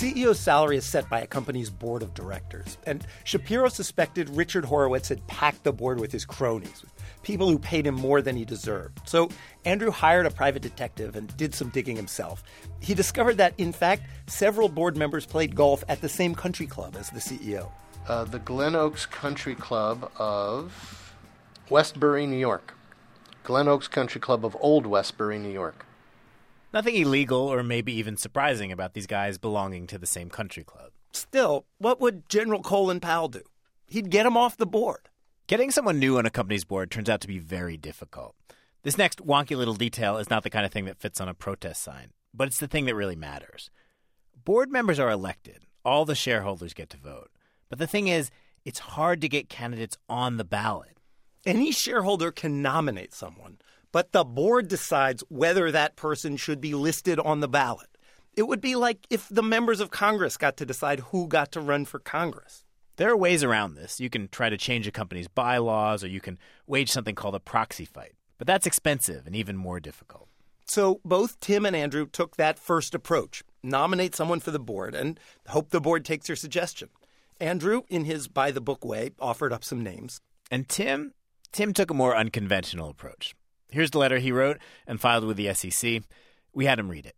CEO's 0.04 0.38
salary 0.38 0.76
is 0.76 0.84
set 0.84 1.10
by 1.10 1.22
a 1.22 1.28
company's 1.28 1.70
board 1.70 2.04
of 2.04 2.14
directors, 2.14 2.78
and 2.86 3.08
Shapiro 3.24 3.70
suspected 3.70 4.30
Richard 4.32 4.66
Horowitz 4.66 5.08
had 5.08 5.26
packed 5.28 5.64
the 5.64 5.72
board 5.72 5.98
with 5.98 6.12
his 6.12 6.26
cronies, 6.26 6.82
with 6.82 6.92
people 7.22 7.50
who 7.50 7.58
paid 7.58 7.88
him 7.88 7.96
more 7.96 8.22
than 8.22 8.36
he 8.36 8.44
deserved. 8.44 9.00
So 9.08 9.30
Andrew 9.64 9.92
hired 9.92 10.26
a 10.26 10.30
private 10.30 10.62
detective 10.62 11.16
and 11.16 11.34
did 11.38 11.56
some 11.56 11.70
digging 11.70 11.96
himself. 11.96 12.44
He 12.82 12.94
discovered 12.94 13.38
that, 13.38 13.54
in 13.58 13.72
fact, 13.72 14.04
several 14.28 14.68
board 14.68 14.98
members 14.98 15.26
played 15.26 15.56
golf 15.56 15.86
at 15.88 16.02
the 16.02 16.10
same 16.10 16.36
country 16.36 16.68
club 16.68 16.98
as 17.00 17.10
the 17.10 17.22
CEO. 17.22 17.72
Uh, 18.06 18.26
the 18.26 18.40
Glen 18.40 18.76
Oaks 18.76 19.06
Country 19.06 19.56
Club 19.56 20.12
of 20.18 21.16
Westbury, 21.70 22.28
New 22.28 22.36
York. 22.36 22.74
Glen 23.46 23.70
Oaks 23.70 23.88
Country 23.88 24.20
Club 24.20 24.44
of 24.44 24.58
Old 24.60 24.86
Westbury, 24.86 25.40
New 25.40 25.54
York. 25.54 25.86
Nothing 26.74 26.96
illegal 26.96 27.40
or 27.40 27.62
maybe 27.62 27.94
even 27.94 28.18
surprising 28.18 28.72
about 28.72 28.96
these 28.96 29.06
guys 29.06 29.38
belonging 29.38 29.86
to 29.88 30.00
the 30.00 30.08
same 30.08 30.30
country 30.30 30.64
club. 30.64 30.92
Still, 31.12 31.66
what 31.78 32.02
would 32.02 32.28
General 32.28 32.64
Colin 32.64 33.00
Powell 33.00 33.28
do? 33.28 33.44
He'd 33.86 34.10
get 34.10 34.26
him 34.26 34.36
off 34.36 34.58
the 34.58 34.66
board. 34.66 35.10
Getting 35.46 35.70
someone 35.70 36.00
new 36.00 36.18
on 36.18 36.26
a 36.26 36.32
company's 36.32 36.64
board 36.64 36.90
turns 36.90 37.10
out 37.10 37.22
to 37.22 37.28
be 37.28 37.38
very 37.38 37.78
difficult. 37.78 38.36
This 38.82 38.98
next 38.98 39.24
wonky 39.24 39.56
little 39.56 39.76
detail 39.76 40.18
is 40.18 40.32
not 40.32 40.42
the 40.42 40.50
kind 40.50 40.66
of 40.66 40.72
thing 40.72 40.86
that 40.86 40.98
fits 40.98 41.22
on 41.22 41.30
a 41.30 41.36
protest 41.36 41.84
sign, 41.84 42.10
but 42.34 42.48
it's 42.48 42.60
the 42.60 42.68
thing 42.68 42.86
that 42.86 42.96
really 42.96 43.16
matters. 43.16 43.70
Board 44.44 44.72
members 44.72 45.00
are 45.00 45.12
elected, 45.12 45.66
all 45.86 46.06
the 46.06 46.16
shareholders 46.16 46.74
get 46.74 46.90
to 46.90 46.98
vote. 46.98 47.30
But 47.70 47.78
the 47.78 47.88
thing 47.88 48.08
is, 48.08 48.32
it's 48.66 48.80
hard 48.80 49.22
to 49.22 49.30
get 49.30 49.48
candidates 49.48 49.98
on 50.10 50.38
the 50.38 50.44
ballot. 50.44 50.98
Any 51.46 51.72
shareholder 51.72 52.32
can 52.32 52.62
nominate 52.62 53.14
someone, 53.14 53.60
but 53.94 54.12
the 54.12 54.26
board 54.26 54.68
decides 54.68 55.24
whether 55.30 55.72
that 55.72 55.96
person 55.96 56.36
should 56.36 56.60
be 56.60 56.74
listed 56.74 57.20
on 57.20 57.40
the 57.40 57.48
ballot. 57.48 57.88
It 58.36 58.48
would 58.48 58.60
be 58.60 58.76
like 58.76 59.06
if 59.10 59.30
the 59.30 59.44
members 59.44 59.80
of 59.80 59.92
Congress 59.92 60.36
got 60.36 60.58
to 60.58 60.66
decide 60.66 61.00
who 61.00 61.28
got 61.28 61.54
to 61.54 61.62
run 61.62 61.86
for 61.86 62.00
Congress. 62.00 62.66
There 62.98 63.12
are 63.12 63.18
ways 63.18 63.44
around 63.44 63.76
this. 63.76 64.00
You 64.00 64.10
can 64.10 64.28
try 64.28 64.50
to 64.50 64.58
change 64.58 64.88
a 64.88 64.92
company's 64.92 65.28
bylaws, 65.28 66.04
or 66.04 66.08
you 66.08 66.20
can 66.20 66.38
wage 66.68 66.92
something 66.92 67.16
called 67.16 67.36
a 67.36 67.40
proxy 67.40 67.86
fight. 67.86 68.14
But 68.38 68.48
that's 68.48 68.68
expensive 68.68 69.26
and 69.26 69.36
even 69.36 69.56
more 69.56 69.80
difficult. 69.80 70.28
So 70.66 71.00
both 71.06 71.40
Tim 71.40 71.66
and 71.66 71.76
Andrew 71.76 72.08
took 72.08 72.36
that 72.36 72.60
first 72.60 72.94
approach 72.96 73.44
nominate 73.64 74.16
someone 74.16 74.40
for 74.40 74.52
the 74.52 74.60
board 74.60 74.94
and 74.94 75.20
hope 75.48 75.70
the 75.70 75.80
board 75.80 76.04
takes 76.04 76.28
your 76.28 76.36
suggestion. 76.36 76.90
Andrew, 77.40 77.84
in 77.90 78.06
his 78.06 78.28
by 78.28 78.52
the 78.52 78.62
book 78.62 78.84
way, 78.84 79.12
offered 79.20 79.54
up 79.54 79.64
some 79.64 79.82
names. 79.82 80.20
And 80.52 80.68
Tim, 80.68 81.14
Tim 81.52 81.74
took 81.74 81.90
a 81.90 81.96
more 81.96 82.16
unconventional 82.16 82.90
approach. 82.90 83.34
Here's 83.74 83.90
the 83.90 83.98
letter 83.98 84.20
he 84.20 84.32
wrote 84.32 84.60
and 84.86 85.02
filed 85.02 85.26
with 85.26 85.36
the 85.36 85.52
SEC. 85.56 86.04
We 86.54 86.66
had 86.66 86.78
him 86.78 86.90
read 86.90 87.08
it. 87.08 87.16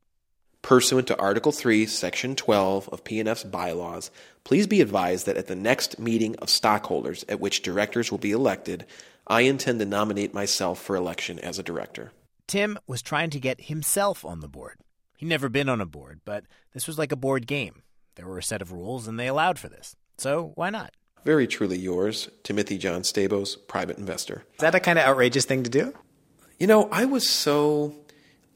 Pursuant 0.62 1.06
to 1.08 1.20
Article 1.20 1.52
3, 1.52 1.86
Section 1.86 2.34
12 2.34 2.88
of 2.90 3.04
PNF's 3.04 3.44
bylaws, 3.44 4.10
please 4.46 4.66
be 4.66 4.80
advised 4.80 5.26
that 5.26 5.36
at 5.36 5.48
the 5.48 5.56
next 5.56 6.00
meeting 6.00 6.38
of 6.38 6.50
stockholders 6.50 7.26
at 7.28 7.42
which 7.42 7.62
directors 7.62 8.10
will 8.10 8.20
be 8.20 8.32
elected, 8.32 8.86
I 9.28 9.42
intend 9.42 9.80
to 9.80 9.86
nominate 9.86 10.34
myself 10.34 10.82
for 10.82 10.96
election 10.96 11.40
as 11.40 11.60
a 11.60 11.64
director. 11.64 12.14
Tim 12.48 12.80
was 12.88 13.02
trying 13.02 13.32
to 13.32 13.40
get 13.40 13.66
himself 13.66 14.24
on 14.24 14.40
the 14.40 14.48
board. 14.48 14.78
He'd 15.18 15.28
never 15.28 15.50
been 15.50 15.68
on 15.68 15.82
a 15.82 15.86
board, 15.86 16.22
but 16.24 16.46
this 16.74 16.88
was 16.88 16.98
like 16.98 17.12
a 17.12 17.18
board 17.18 17.48
game. 17.48 17.84
There 18.16 18.28
were 18.28 18.38
a 18.38 18.44
set 18.44 18.62
of 18.62 18.72
rules, 18.72 19.10
and 19.10 19.20
they 19.20 19.28
allowed 19.28 19.60
for 19.60 19.68
this. 19.68 19.98
So 20.18 20.54
why 20.56 20.70
not? 20.70 20.94
Very 21.26 21.48
truly 21.48 21.78
yours, 21.78 22.30
Timothy 22.44 22.78
John 22.78 23.02
Stabosz, 23.02 23.58
private 23.68 23.98
investor. 23.98 24.46
Is 24.54 24.62
that 24.62 24.74
a 24.74 24.80
kind 24.80 24.98
of 24.98 25.06
outrageous 25.06 25.46
thing 25.46 25.64
to 25.64 25.70
do? 25.70 25.94
You 26.60 26.68
know, 26.68 26.88
I 26.92 27.06
was 27.06 27.30
so 27.30 27.94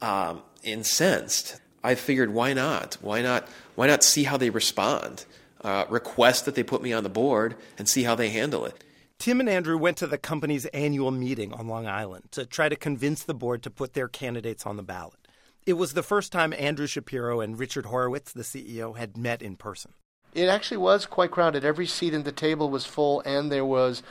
um, 0.00 0.42
incensed. 0.62 1.60
I 1.84 1.94
figured, 1.94 2.32
why 2.32 2.52
not? 2.52 2.96
Why 3.00 3.22
not? 3.22 3.46
Why 3.74 3.86
not 3.86 4.02
see 4.02 4.24
how 4.24 4.36
they 4.36 4.50
respond? 4.50 5.24
Uh, 5.62 5.84
request 5.90 6.46
that 6.46 6.54
they 6.54 6.62
put 6.62 6.82
me 6.82 6.92
on 6.92 7.02
the 7.02 7.10
board 7.10 7.56
and 7.78 7.86
see 7.88 8.04
how 8.04 8.14
they 8.14 8.30
handle 8.30 8.64
it. 8.64 8.82
Tim 9.18 9.40
and 9.40 9.50
Andrew 9.50 9.76
went 9.76 9.98
to 9.98 10.06
the 10.06 10.16
company's 10.16 10.64
annual 10.66 11.10
meeting 11.10 11.52
on 11.52 11.68
Long 11.68 11.86
Island 11.86 12.32
to 12.32 12.46
try 12.46 12.70
to 12.70 12.76
convince 12.76 13.22
the 13.22 13.34
board 13.34 13.62
to 13.64 13.70
put 13.70 13.92
their 13.92 14.08
candidates 14.08 14.64
on 14.64 14.78
the 14.78 14.82
ballot. 14.82 15.28
It 15.66 15.74
was 15.74 15.92
the 15.92 16.02
first 16.02 16.32
time 16.32 16.54
Andrew 16.54 16.86
Shapiro 16.86 17.40
and 17.40 17.58
Richard 17.58 17.86
Horowitz, 17.86 18.32
the 18.32 18.42
CEO, 18.42 18.96
had 18.96 19.18
met 19.18 19.42
in 19.42 19.56
person. 19.56 19.92
It 20.32 20.46
actually 20.46 20.78
was 20.78 21.04
quite 21.04 21.30
crowded. 21.30 21.66
Every 21.66 21.86
seat 21.86 22.14
at 22.14 22.24
the 22.24 22.32
table 22.32 22.70
was 22.70 22.86
full, 22.86 23.20
and 23.26 23.52
there 23.52 23.64
was 23.64 24.02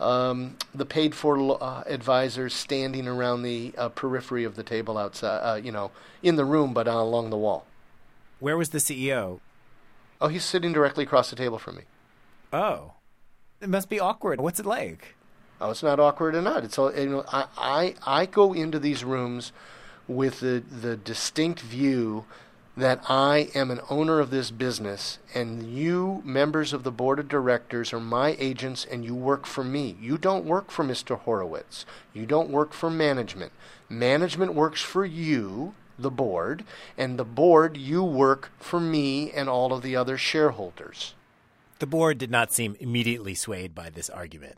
um, 0.00 0.56
the 0.74 0.84
paid-for 0.84 1.62
uh, 1.62 1.82
advisors 1.86 2.54
standing 2.54 3.08
around 3.08 3.42
the 3.42 3.72
uh, 3.78 3.88
periphery 3.88 4.44
of 4.44 4.56
the 4.56 4.62
table 4.62 4.98
outside, 4.98 5.38
uh, 5.38 5.54
you 5.56 5.72
know, 5.72 5.90
in 6.22 6.36
the 6.36 6.44
room, 6.44 6.74
but 6.74 6.86
along 6.86 7.30
the 7.30 7.36
wall. 7.36 7.66
Where 8.38 8.56
was 8.56 8.70
the 8.70 8.78
CEO? 8.78 9.40
Oh, 10.20 10.28
he's 10.28 10.44
sitting 10.44 10.72
directly 10.72 11.04
across 11.04 11.30
the 11.30 11.36
table 11.36 11.58
from 11.58 11.76
me. 11.76 11.82
Oh, 12.52 12.92
it 13.60 13.68
must 13.68 13.88
be 13.88 14.00
awkward. 14.00 14.40
What's 14.40 14.60
it 14.60 14.66
like? 14.66 15.14
Oh, 15.60 15.70
it's 15.70 15.82
not 15.82 15.98
awkward 15.98 16.34
or 16.34 16.42
not. 16.42 16.64
It's 16.64 16.78
all, 16.78 16.94
you 16.94 17.08
know, 17.08 17.24
I, 17.32 17.46
I 17.56 17.94
I 18.06 18.26
go 18.26 18.52
into 18.52 18.78
these 18.78 19.04
rooms 19.04 19.52
with 20.06 20.40
the 20.40 20.62
the 20.70 20.96
distinct 20.96 21.60
view 21.60 22.24
that 22.76 23.00
I 23.08 23.48
am 23.54 23.70
an 23.70 23.80
owner 23.88 24.20
of 24.20 24.30
this 24.30 24.50
business 24.50 25.18
and 25.34 25.62
you, 25.62 26.20
members 26.24 26.72
of 26.72 26.82
the 26.82 26.92
board 26.92 27.18
of 27.18 27.28
directors, 27.28 27.92
are 27.92 28.00
my 28.00 28.36
agents 28.38 28.84
and 28.84 29.04
you 29.04 29.14
work 29.14 29.46
for 29.46 29.64
me. 29.64 29.96
You 30.00 30.18
don't 30.18 30.44
work 30.44 30.70
for 30.70 30.84
Mr. 30.84 31.18
Horowitz. 31.18 31.86
You 32.12 32.26
don't 32.26 32.50
work 32.50 32.74
for 32.74 32.90
management. 32.90 33.52
Management 33.88 34.54
works 34.54 34.82
for 34.82 35.06
you, 35.06 35.74
the 35.98 36.10
board, 36.10 36.64
and 36.98 37.18
the 37.18 37.24
board, 37.24 37.78
you 37.78 38.04
work 38.04 38.50
for 38.58 38.78
me 38.78 39.30
and 39.32 39.48
all 39.48 39.72
of 39.72 39.82
the 39.82 39.96
other 39.96 40.18
shareholders. 40.18 41.14
The 41.78 41.86
board 41.86 42.18
did 42.18 42.30
not 42.30 42.52
seem 42.52 42.76
immediately 42.80 43.34
swayed 43.34 43.74
by 43.74 43.88
this 43.88 44.10
argument. 44.10 44.56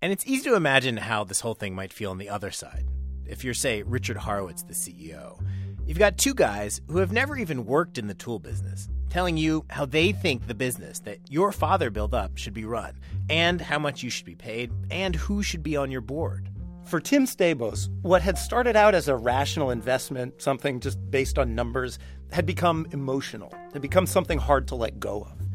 And 0.00 0.12
it's 0.12 0.26
easy 0.26 0.48
to 0.48 0.56
imagine 0.56 0.96
how 0.96 1.24
this 1.24 1.40
whole 1.40 1.54
thing 1.54 1.74
might 1.74 1.92
feel 1.92 2.10
on 2.10 2.18
the 2.18 2.30
other 2.30 2.50
side. 2.50 2.86
If 3.26 3.44
you're, 3.44 3.54
say, 3.54 3.82
Richard 3.82 4.16
Horowitz, 4.16 4.62
the 4.62 4.72
CEO, 4.72 5.42
You've 5.86 5.98
got 5.98 6.18
two 6.18 6.34
guys 6.34 6.80
who 6.88 6.98
have 6.98 7.12
never 7.12 7.36
even 7.36 7.66
worked 7.66 7.98
in 7.98 8.06
the 8.06 8.14
tool 8.14 8.38
business 8.38 8.88
telling 9.10 9.36
you 9.36 9.64
how 9.68 9.84
they 9.84 10.12
think 10.12 10.46
the 10.46 10.54
business 10.54 11.00
that 11.00 11.18
your 11.28 11.52
father 11.52 11.90
built 11.90 12.14
up 12.14 12.38
should 12.38 12.54
be 12.54 12.64
run, 12.64 12.94
and 13.28 13.60
how 13.60 13.78
much 13.78 14.02
you 14.02 14.08
should 14.08 14.24
be 14.24 14.36
paid, 14.36 14.70
and 14.90 15.16
who 15.16 15.42
should 15.42 15.62
be 15.62 15.76
on 15.76 15.90
your 15.90 16.00
board. 16.00 16.48
For 16.84 17.00
Tim 17.00 17.26
Stabosz, 17.26 17.88
what 18.02 18.22
had 18.22 18.38
started 18.38 18.76
out 18.76 18.94
as 18.94 19.08
a 19.08 19.16
rational 19.16 19.70
investment, 19.70 20.40
something 20.40 20.80
just 20.80 20.98
based 21.10 21.38
on 21.38 21.54
numbers, 21.54 21.98
had 22.32 22.46
become 22.46 22.86
emotional, 22.92 23.52
had 23.72 23.82
become 23.82 24.06
something 24.06 24.38
hard 24.38 24.68
to 24.68 24.76
let 24.76 25.00
go 25.00 25.22
of. 25.22 25.46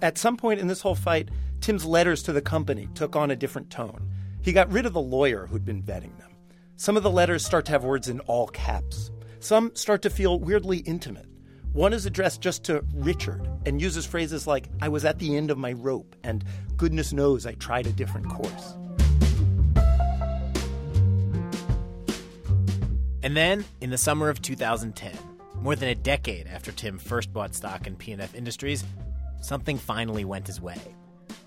At 0.00 0.18
some 0.18 0.36
point 0.36 0.60
in 0.60 0.68
this 0.68 0.80
whole 0.80 0.94
fight, 0.94 1.28
Tim's 1.60 1.84
letters 1.84 2.22
to 2.24 2.32
the 2.32 2.40
company 2.40 2.88
took 2.94 3.14
on 3.14 3.30
a 3.30 3.36
different 3.36 3.70
tone. 3.70 4.08
He 4.40 4.52
got 4.52 4.72
rid 4.72 4.86
of 4.86 4.92
the 4.92 5.00
lawyer 5.00 5.46
who'd 5.46 5.64
been 5.64 5.82
vetting 5.82 6.18
them. 6.18 6.30
Some 6.76 6.96
of 6.96 7.04
the 7.04 7.10
letters 7.10 7.44
start 7.44 7.64
to 7.66 7.72
have 7.72 7.84
words 7.84 8.08
in 8.08 8.18
all 8.20 8.48
caps. 8.48 9.12
Some 9.42 9.74
start 9.74 10.02
to 10.02 10.10
feel 10.10 10.38
weirdly 10.38 10.78
intimate. 10.78 11.26
One 11.72 11.92
is 11.92 12.06
addressed 12.06 12.40
just 12.40 12.62
to 12.66 12.84
Richard 12.94 13.44
and 13.66 13.82
uses 13.82 14.06
phrases 14.06 14.46
like, 14.46 14.68
I 14.80 14.88
was 14.88 15.04
at 15.04 15.18
the 15.18 15.36
end 15.36 15.50
of 15.50 15.58
my 15.58 15.72
rope, 15.72 16.14
and 16.22 16.44
goodness 16.76 17.12
knows 17.12 17.44
I 17.44 17.54
tried 17.54 17.88
a 17.88 17.92
different 17.92 18.28
course. 18.28 18.76
And 23.24 23.36
then, 23.36 23.64
in 23.80 23.90
the 23.90 23.98
summer 23.98 24.28
of 24.28 24.40
2010, 24.42 25.12
more 25.56 25.74
than 25.74 25.88
a 25.88 25.96
decade 25.96 26.46
after 26.46 26.70
Tim 26.70 26.96
first 26.96 27.32
bought 27.32 27.52
stock 27.52 27.88
in 27.88 27.96
P&F 27.96 28.36
Industries, 28.36 28.84
something 29.40 29.76
finally 29.76 30.24
went 30.24 30.46
his 30.46 30.60
way. 30.60 30.78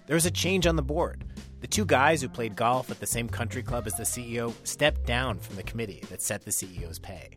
There 0.08 0.16
was 0.16 0.26
a 0.26 0.32
change 0.32 0.68
on 0.68 0.76
the 0.76 0.82
board. 0.82 1.24
The 1.62 1.68
two 1.68 1.86
guys 1.86 2.22
who 2.22 2.28
played 2.28 2.58
golf 2.58 2.92
at 2.92 3.00
the 3.00 3.08
same 3.08 3.30
country 3.30 3.64
club 3.64 3.88
as 3.88 3.94
the 3.94 4.04
CEO 4.04 4.54
stepped 4.66 5.06
down 5.06 5.40
from 5.40 5.56
the 5.56 5.64
committee 5.64 6.04
that 6.10 6.22
set 6.22 6.44
the 6.44 6.52
CEO's 6.52 7.00
pay. 7.00 7.30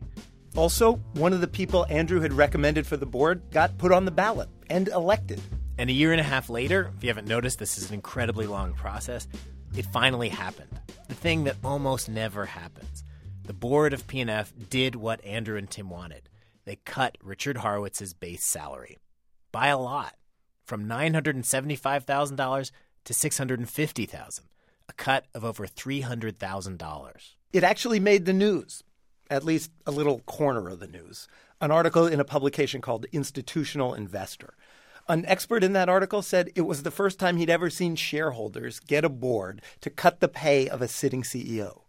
Also, 0.55 0.95
one 1.13 1.33
of 1.33 1.41
the 1.41 1.47
people 1.47 1.85
Andrew 1.89 2.19
had 2.19 2.33
recommended 2.33 2.85
for 2.85 2.97
the 2.97 3.05
board 3.05 3.41
got 3.51 3.77
put 3.77 3.91
on 3.91 4.05
the 4.05 4.11
ballot 4.11 4.49
and 4.69 4.87
elected. 4.89 5.41
And 5.77 5.89
a 5.89 5.93
year 5.93 6.11
and 6.11 6.19
a 6.19 6.23
half 6.23 6.49
later, 6.49 6.91
if 6.97 7.03
you 7.03 7.09
haven't 7.09 7.27
noticed, 7.27 7.59
this 7.59 7.77
is 7.77 7.89
an 7.89 7.95
incredibly 7.95 8.47
long 8.47 8.73
process. 8.73 9.27
It 9.75 9.85
finally 9.85 10.29
happened. 10.29 10.79
The 11.07 11.15
thing 11.15 11.45
that 11.45 11.55
almost 11.63 12.09
never 12.09 12.45
happens. 12.45 13.03
The 13.45 13.53
board 13.53 13.93
of 13.93 14.05
P&F 14.05 14.53
did 14.69 14.95
what 14.95 15.23
Andrew 15.23 15.57
and 15.57 15.69
Tim 15.69 15.89
wanted. 15.89 16.29
They 16.65 16.75
cut 16.75 17.17
Richard 17.23 17.57
Horowitz's 17.57 18.13
base 18.13 18.45
salary 18.45 18.97
by 19.51 19.67
a 19.67 19.77
lot, 19.79 20.15
from 20.65 20.85
$975,000 20.85 22.71
to 23.05 23.13
650,000, 23.13 24.45
a 24.87 24.93
cut 24.93 25.25
of 25.33 25.45
over 25.45 25.65
$300,000. 25.65 27.35
It 27.51 27.63
actually 27.63 27.99
made 27.99 28.25
the 28.25 28.33
news 28.33 28.83
at 29.29 29.43
least 29.43 29.71
a 29.85 29.91
little 29.91 30.19
corner 30.21 30.69
of 30.69 30.79
the 30.79 30.87
news, 30.87 31.27
an 31.61 31.71
article 31.71 32.07
in 32.07 32.19
a 32.19 32.25
publication 32.25 32.81
called 32.81 33.05
Institutional 33.11 33.93
Investor. 33.93 34.55
An 35.07 35.25
expert 35.25 35.63
in 35.63 35.73
that 35.73 35.89
article 35.89 36.21
said 36.21 36.51
it 36.55 36.61
was 36.61 36.83
the 36.83 36.91
first 36.91 37.19
time 37.19 37.37
he'd 37.37 37.49
ever 37.49 37.69
seen 37.69 37.95
shareholders 37.95 38.79
get 38.79 39.03
a 39.03 39.09
board 39.09 39.61
to 39.81 39.89
cut 39.89 40.19
the 40.19 40.27
pay 40.27 40.67
of 40.67 40.81
a 40.81 40.87
sitting 40.87 41.23
CEO. 41.23 41.81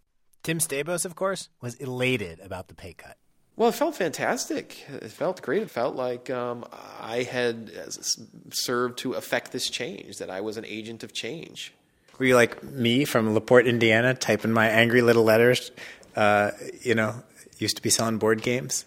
Tim 0.43 0.59
Stabosz, 0.59 1.05
of 1.05 1.15
course, 1.15 1.51
was 1.61 1.75
elated 1.75 2.41
about 2.41 2.69
the 2.69 2.75
pay 2.75 2.95
cut. 2.95 3.19
Well, 3.57 3.69
it 3.69 3.75
felt 3.75 3.95
fantastic. 3.95 4.87
It 4.89 5.11
felt 5.11 5.43
great. 5.43 5.61
It 5.61 5.71
felt 5.71 5.95
like 5.95 6.31
um, 6.31 6.65
I 6.99 7.25
had 7.25 7.71
served 8.49 8.99
to 9.01 9.13
affect 9.13 9.53
this 9.53 9.69
change, 9.69 10.17
that 10.17 10.31
I 10.31 10.41
was 10.41 10.57
an 10.57 10.65
agent 10.65 11.05
of 11.05 11.13
change. 11.13 11.75
Were 12.19 12.25
you 12.25 12.35
like 12.37 12.63
me 12.63 13.05
from 13.05 13.35
LaPorte, 13.35 13.67
Indiana, 13.67 14.15
typing 14.15 14.53
my 14.53 14.69
angry 14.69 15.03
little 15.03 15.25
letters, 15.25 15.73
uh, 16.17 16.51
you 16.83 16.95
know, 16.95 17.23
used 17.59 17.77
to 17.77 17.83
be 17.83 17.91
selling 17.91 18.19
board 18.19 18.43
games. 18.43 18.87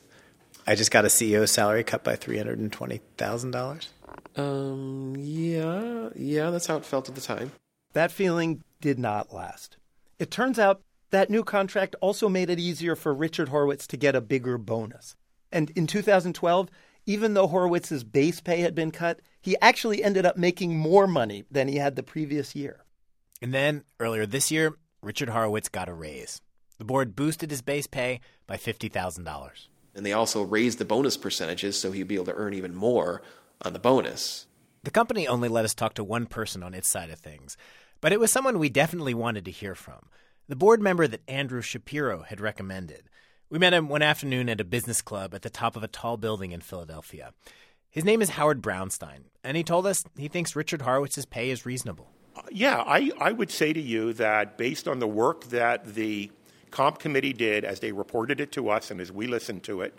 I 0.65 0.75
just 0.75 0.91
got 0.91 1.05
a 1.05 1.09
CEO 1.09 1.47
salary 1.47 1.83
cut 1.83 2.03
by 2.03 2.15
three 2.15 2.37
hundred 2.37 2.59
and 2.59 2.71
twenty 2.71 3.01
thousand 3.17 3.51
dollars. 3.51 3.89
Um. 4.35 5.15
Yeah. 5.17 6.09
Yeah. 6.15 6.49
That's 6.49 6.67
how 6.67 6.77
it 6.77 6.85
felt 6.85 7.09
at 7.09 7.15
the 7.15 7.21
time. 7.21 7.51
That 7.93 8.11
feeling 8.11 8.63
did 8.81 8.97
not 8.97 9.33
last. 9.33 9.77
It 10.19 10.31
turns 10.31 10.57
out 10.57 10.81
that 11.11 11.29
new 11.29 11.43
contract 11.43 11.95
also 12.01 12.27
made 12.27 12.49
it 12.49 12.59
easier 12.59 12.95
for 12.95 13.13
Richard 13.13 13.49
Horowitz 13.49 13.85
to 13.87 13.97
get 13.97 14.15
a 14.15 14.21
bigger 14.21 14.57
bonus. 14.57 15.15
And 15.51 15.69
in 15.71 15.85
2012, 15.85 16.69
even 17.05 17.33
though 17.33 17.47
Horowitz's 17.47 18.03
base 18.03 18.41
pay 18.41 18.61
had 18.61 18.73
been 18.73 18.91
cut, 18.91 19.19
he 19.41 19.55
actually 19.61 20.03
ended 20.03 20.25
up 20.25 20.37
making 20.37 20.77
more 20.77 21.05
money 21.05 21.43
than 21.51 21.67
he 21.67 21.75
had 21.75 21.95
the 21.95 22.03
previous 22.03 22.55
year. 22.55 22.83
And 23.41 23.53
then 23.53 23.83
earlier 23.99 24.25
this 24.25 24.49
year, 24.49 24.75
Richard 25.01 25.29
Horowitz 25.29 25.69
got 25.69 25.89
a 25.89 25.93
raise. 25.93 26.41
The 26.77 26.85
board 26.85 27.15
boosted 27.15 27.51
his 27.51 27.61
base 27.61 27.87
pay 27.87 28.19
by 28.47 28.57
$50,000. 28.57 29.67
And 29.95 30.05
they 30.05 30.13
also 30.13 30.43
raised 30.43 30.79
the 30.79 30.85
bonus 30.85 31.17
percentages 31.17 31.79
so 31.79 31.91
he'd 31.91 32.07
be 32.07 32.15
able 32.15 32.25
to 32.25 32.33
earn 32.33 32.53
even 32.53 32.75
more 32.75 33.21
on 33.61 33.73
the 33.73 33.79
bonus. 33.79 34.47
The 34.83 34.91
company 34.91 35.27
only 35.27 35.47
let 35.49 35.65
us 35.65 35.73
talk 35.73 35.93
to 35.95 36.03
one 36.03 36.25
person 36.25 36.63
on 36.63 36.73
its 36.73 36.89
side 36.89 37.09
of 37.09 37.19
things, 37.19 37.55
but 38.01 38.11
it 38.11 38.19
was 38.19 38.31
someone 38.31 38.59
we 38.59 38.69
definitely 38.69 39.13
wanted 39.13 39.45
to 39.45 39.51
hear 39.51 39.75
from 39.75 40.09
the 40.47 40.55
board 40.55 40.81
member 40.81 41.07
that 41.07 41.21
Andrew 41.27 41.61
Shapiro 41.61 42.23
had 42.23 42.41
recommended. 42.41 43.03
We 43.49 43.59
met 43.59 43.73
him 43.73 43.87
one 43.87 44.01
afternoon 44.01 44.49
at 44.49 44.59
a 44.59 44.65
business 44.65 45.01
club 45.01 45.33
at 45.33 45.41
the 45.41 45.49
top 45.49 45.75
of 45.75 45.83
a 45.83 45.87
tall 45.87 46.17
building 46.17 46.51
in 46.51 46.61
Philadelphia. 46.61 47.33
His 47.89 48.03
name 48.03 48.21
is 48.21 48.31
Howard 48.31 48.61
Brownstein, 48.61 49.25
and 49.43 49.55
he 49.55 49.63
told 49.63 49.85
us 49.85 50.03
he 50.17 50.27
thinks 50.27 50.55
Richard 50.55 50.81
Horowitz's 50.81 51.25
pay 51.25 51.49
is 51.49 51.65
reasonable. 51.65 52.09
Uh, 52.35 52.41
yeah, 52.51 52.83
I, 52.85 53.11
I 53.19 53.31
would 53.31 53.51
say 53.51 53.71
to 53.71 53.79
you 53.79 54.13
that 54.13 54.57
based 54.57 54.87
on 54.87 54.99
the 54.99 55.07
work 55.07 55.45
that 55.45 55.93
the 55.93 56.31
comp 56.73 56.97
committee 56.97 57.33
did 57.33 57.63
as 57.63 57.79
they 57.81 57.91
reported 57.91 58.41
it 58.41 58.51
to 58.51 58.67
us 58.67 58.89
and 58.89 58.99
as 58.99 59.11
we 59.11 59.27
listened 59.27 59.61
to 59.61 59.81
it 59.81 59.93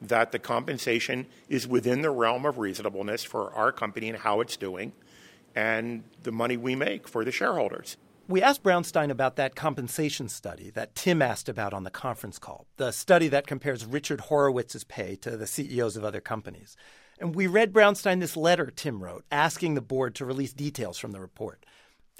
that 0.00 0.30
the 0.30 0.38
compensation 0.38 1.26
is 1.48 1.66
within 1.66 2.02
the 2.02 2.10
realm 2.10 2.44
of 2.44 2.58
reasonableness 2.58 3.24
for 3.24 3.50
our 3.54 3.72
company 3.72 4.10
and 4.10 4.18
how 4.18 4.42
it's 4.42 4.56
doing 4.56 4.92
and 5.56 6.04
the 6.24 6.30
money 6.30 6.56
we 6.56 6.76
make 6.76 7.08
for 7.08 7.24
the 7.24 7.32
shareholders. 7.32 7.96
We 8.28 8.42
asked 8.42 8.62
Brownstein 8.62 9.10
about 9.10 9.36
that 9.36 9.56
compensation 9.56 10.28
study 10.28 10.68
that 10.74 10.94
Tim 10.94 11.22
asked 11.22 11.48
about 11.48 11.72
on 11.72 11.84
the 11.84 11.90
conference 11.90 12.38
call, 12.38 12.66
the 12.76 12.92
study 12.92 13.28
that 13.28 13.46
compares 13.46 13.86
Richard 13.86 14.20
Horowitz's 14.20 14.84
pay 14.84 15.16
to 15.16 15.34
the 15.34 15.46
CEOs 15.46 15.96
of 15.96 16.04
other 16.04 16.20
companies. 16.20 16.76
And 17.18 17.34
we 17.34 17.46
read 17.46 17.72
Brownstein 17.72 18.20
this 18.20 18.36
letter 18.36 18.70
Tim 18.70 19.02
wrote 19.02 19.24
asking 19.32 19.74
the 19.74 19.80
board 19.80 20.14
to 20.16 20.26
release 20.26 20.52
details 20.52 20.98
from 20.98 21.12
the 21.12 21.20
report. 21.20 21.64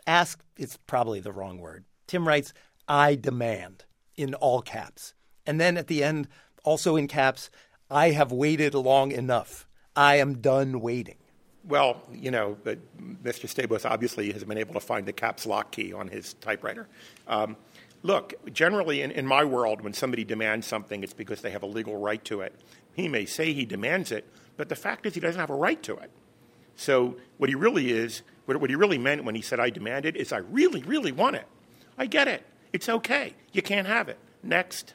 Ask 0.06 0.42
is 0.56 0.78
probably 0.86 1.20
the 1.20 1.30
wrong 1.30 1.58
word. 1.58 1.84
Tim 2.06 2.26
writes, 2.26 2.54
I 2.88 3.14
demand 3.14 3.84
in 4.18 4.34
all 4.34 4.60
caps. 4.60 5.14
And 5.46 5.60
then 5.60 5.78
at 5.78 5.86
the 5.86 6.02
end, 6.04 6.28
also 6.64 6.96
in 6.96 7.08
caps, 7.08 7.48
I 7.90 8.10
have 8.10 8.32
waited 8.32 8.74
long 8.74 9.12
enough. 9.12 9.66
I 9.96 10.16
am 10.16 10.40
done 10.40 10.80
waiting. 10.80 11.16
Well, 11.64 12.02
you 12.12 12.30
know, 12.30 12.56
but 12.64 12.78
Mr. 13.22 13.46
Stabosz 13.46 13.88
obviously 13.88 14.32
has 14.32 14.44
been 14.44 14.58
able 14.58 14.74
to 14.74 14.80
find 14.80 15.06
the 15.06 15.12
caps 15.12 15.46
lock 15.46 15.72
key 15.72 15.92
on 15.92 16.08
his 16.08 16.34
typewriter. 16.34 16.88
Um, 17.26 17.56
look, 18.02 18.34
generally 18.52 19.02
in, 19.02 19.10
in 19.10 19.26
my 19.26 19.44
world, 19.44 19.80
when 19.80 19.92
somebody 19.92 20.24
demands 20.24 20.66
something, 20.66 21.02
it's 21.02 21.14
because 21.14 21.40
they 21.40 21.50
have 21.50 21.62
a 21.62 21.66
legal 21.66 21.96
right 21.96 22.24
to 22.24 22.40
it. 22.40 22.54
He 22.94 23.08
may 23.08 23.26
say 23.26 23.52
he 23.52 23.64
demands 23.64 24.12
it, 24.12 24.26
but 24.56 24.68
the 24.68 24.76
fact 24.76 25.06
is 25.06 25.14
he 25.14 25.20
doesn't 25.20 25.40
have 25.40 25.50
a 25.50 25.54
right 25.54 25.82
to 25.84 25.96
it. 25.96 26.10
So 26.76 27.16
what 27.38 27.48
he 27.48 27.54
really 27.54 27.90
is, 27.90 28.22
what, 28.46 28.60
what 28.60 28.70
he 28.70 28.76
really 28.76 28.98
meant 28.98 29.24
when 29.24 29.34
he 29.34 29.42
said 29.42 29.60
I 29.60 29.70
demand 29.70 30.04
it 30.04 30.16
is 30.16 30.32
I 30.32 30.38
really, 30.38 30.82
really 30.82 31.12
want 31.12 31.36
it. 31.36 31.46
I 31.96 32.06
get 32.06 32.28
it. 32.28 32.44
It's 32.72 32.88
okay. 32.88 33.34
You 33.52 33.62
can't 33.62 33.86
have 33.86 34.08
it. 34.08 34.18
Next. 34.42 34.94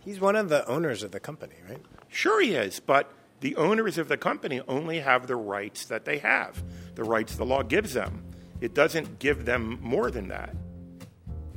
He's 0.00 0.20
one 0.20 0.36
of 0.36 0.48
the 0.48 0.66
owners 0.66 1.02
of 1.02 1.10
the 1.10 1.20
company, 1.20 1.56
right? 1.68 1.82
Sure, 2.08 2.40
he 2.40 2.54
is, 2.54 2.80
but 2.80 3.12
the 3.40 3.56
owners 3.56 3.98
of 3.98 4.08
the 4.08 4.16
company 4.16 4.60
only 4.66 5.00
have 5.00 5.26
the 5.26 5.36
rights 5.36 5.86
that 5.86 6.04
they 6.04 6.18
have, 6.18 6.62
the 6.94 7.04
rights 7.04 7.36
the 7.36 7.44
law 7.44 7.62
gives 7.62 7.94
them. 7.94 8.24
It 8.60 8.74
doesn't 8.74 9.18
give 9.18 9.44
them 9.44 9.78
more 9.80 10.10
than 10.10 10.28
that. 10.28 10.54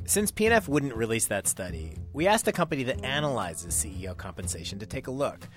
Since 0.06 0.32
PNF 0.32 0.68
wouldn't 0.68 0.94
release 0.94 1.26
that 1.28 1.46
study, 1.46 1.96
we 2.12 2.26
asked 2.26 2.46
a 2.46 2.52
company 2.52 2.84
that 2.84 3.02
analyzes 3.04 3.74
CEO 3.74 4.16
compensation 4.16 4.78
to 4.78 4.86
take 4.86 5.06
a 5.06 5.10
look. 5.10 5.48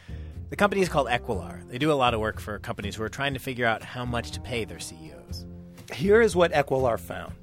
The 0.50 0.56
company 0.56 0.82
is 0.82 0.88
called 0.88 1.08
Equilar. 1.08 1.68
They 1.70 1.78
do 1.78 1.92
a 1.92 1.94
lot 1.94 2.14
of 2.14 2.22
work 2.22 2.40
for 2.40 2.58
companies 2.60 2.96
who 2.96 3.04
are 3.04 3.10
trying 3.10 3.34
to 3.34 3.40
figure 3.40 3.66
out 3.66 3.84
how 3.84 4.06
much 4.06 4.32
to 4.32 4.40
pay 4.40 4.64
their 4.64 4.80
CEOs. 4.80 5.46
Here 5.94 6.22
is 6.22 6.36
what 6.36 6.54
Equilar 6.54 6.98
found. 6.98 7.34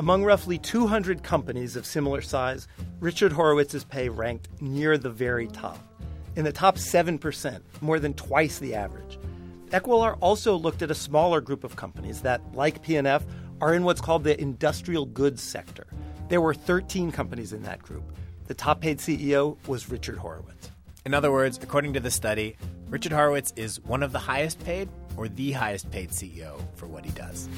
Among 0.00 0.24
roughly 0.24 0.56
200 0.56 1.22
companies 1.22 1.76
of 1.76 1.84
similar 1.84 2.22
size, 2.22 2.66
Richard 3.00 3.32
Horowitz's 3.32 3.84
pay 3.84 4.08
ranked 4.08 4.48
near 4.62 4.96
the 4.96 5.10
very 5.10 5.46
top 5.46 5.78
in 6.36 6.42
the 6.46 6.52
top 6.52 6.76
7%, 6.76 7.60
more 7.82 8.00
than 8.00 8.14
twice 8.14 8.58
the 8.58 8.74
average. 8.74 9.18
Equilar 9.72 10.16
also 10.22 10.56
looked 10.56 10.80
at 10.80 10.90
a 10.90 10.94
smaller 10.94 11.42
group 11.42 11.64
of 11.64 11.76
companies 11.76 12.22
that, 12.22 12.40
like 12.54 12.82
PNF, 12.82 13.24
are 13.60 13.74
in 13.74 13.84
what's 13.84 14.00
called 14.00 14.24
the 14.24 14.40
industrial 14.40 15.04
goods 15.04 15.42
sector. 15.42 15.86
There 16.30 16.40
were 16.40 16.54
13 16.54 17.12
companies 17.12 17.52
in 17.52 17.62
that 17.64 17.82
group. 17.82 18.04
The 18.46 18.54
top 18.54 18.80
paid 18.80 19.00
CEO 19.00 19.58
was 19.68 19.90
Richard 19.90 20.16
Horowitz. 20.16 20.70
In 21.04 21.12
other 21.12 21.30
words, 21.30 21.60
according 21.62 21.92
to 21.92 22.00
the 22.00 22.10
study, 22.10 22.56
Richard 22.88 23.12
Horowitz 23.12 23.52
is 23.54 23.78
one 23.80 24.02
of 24.02 24.12
the 24.12 24.18
highest 24.18 24.64
paid 24.64 24.88
or 25.18 25.28
the 25.28 25.52
highest 25.52 25.90
paid 25.90 26.08
CEO 26.08 26.58
for 26.74 26.86
what 26.86 27.04
he 27.04 27.10
does. 27.10 27.50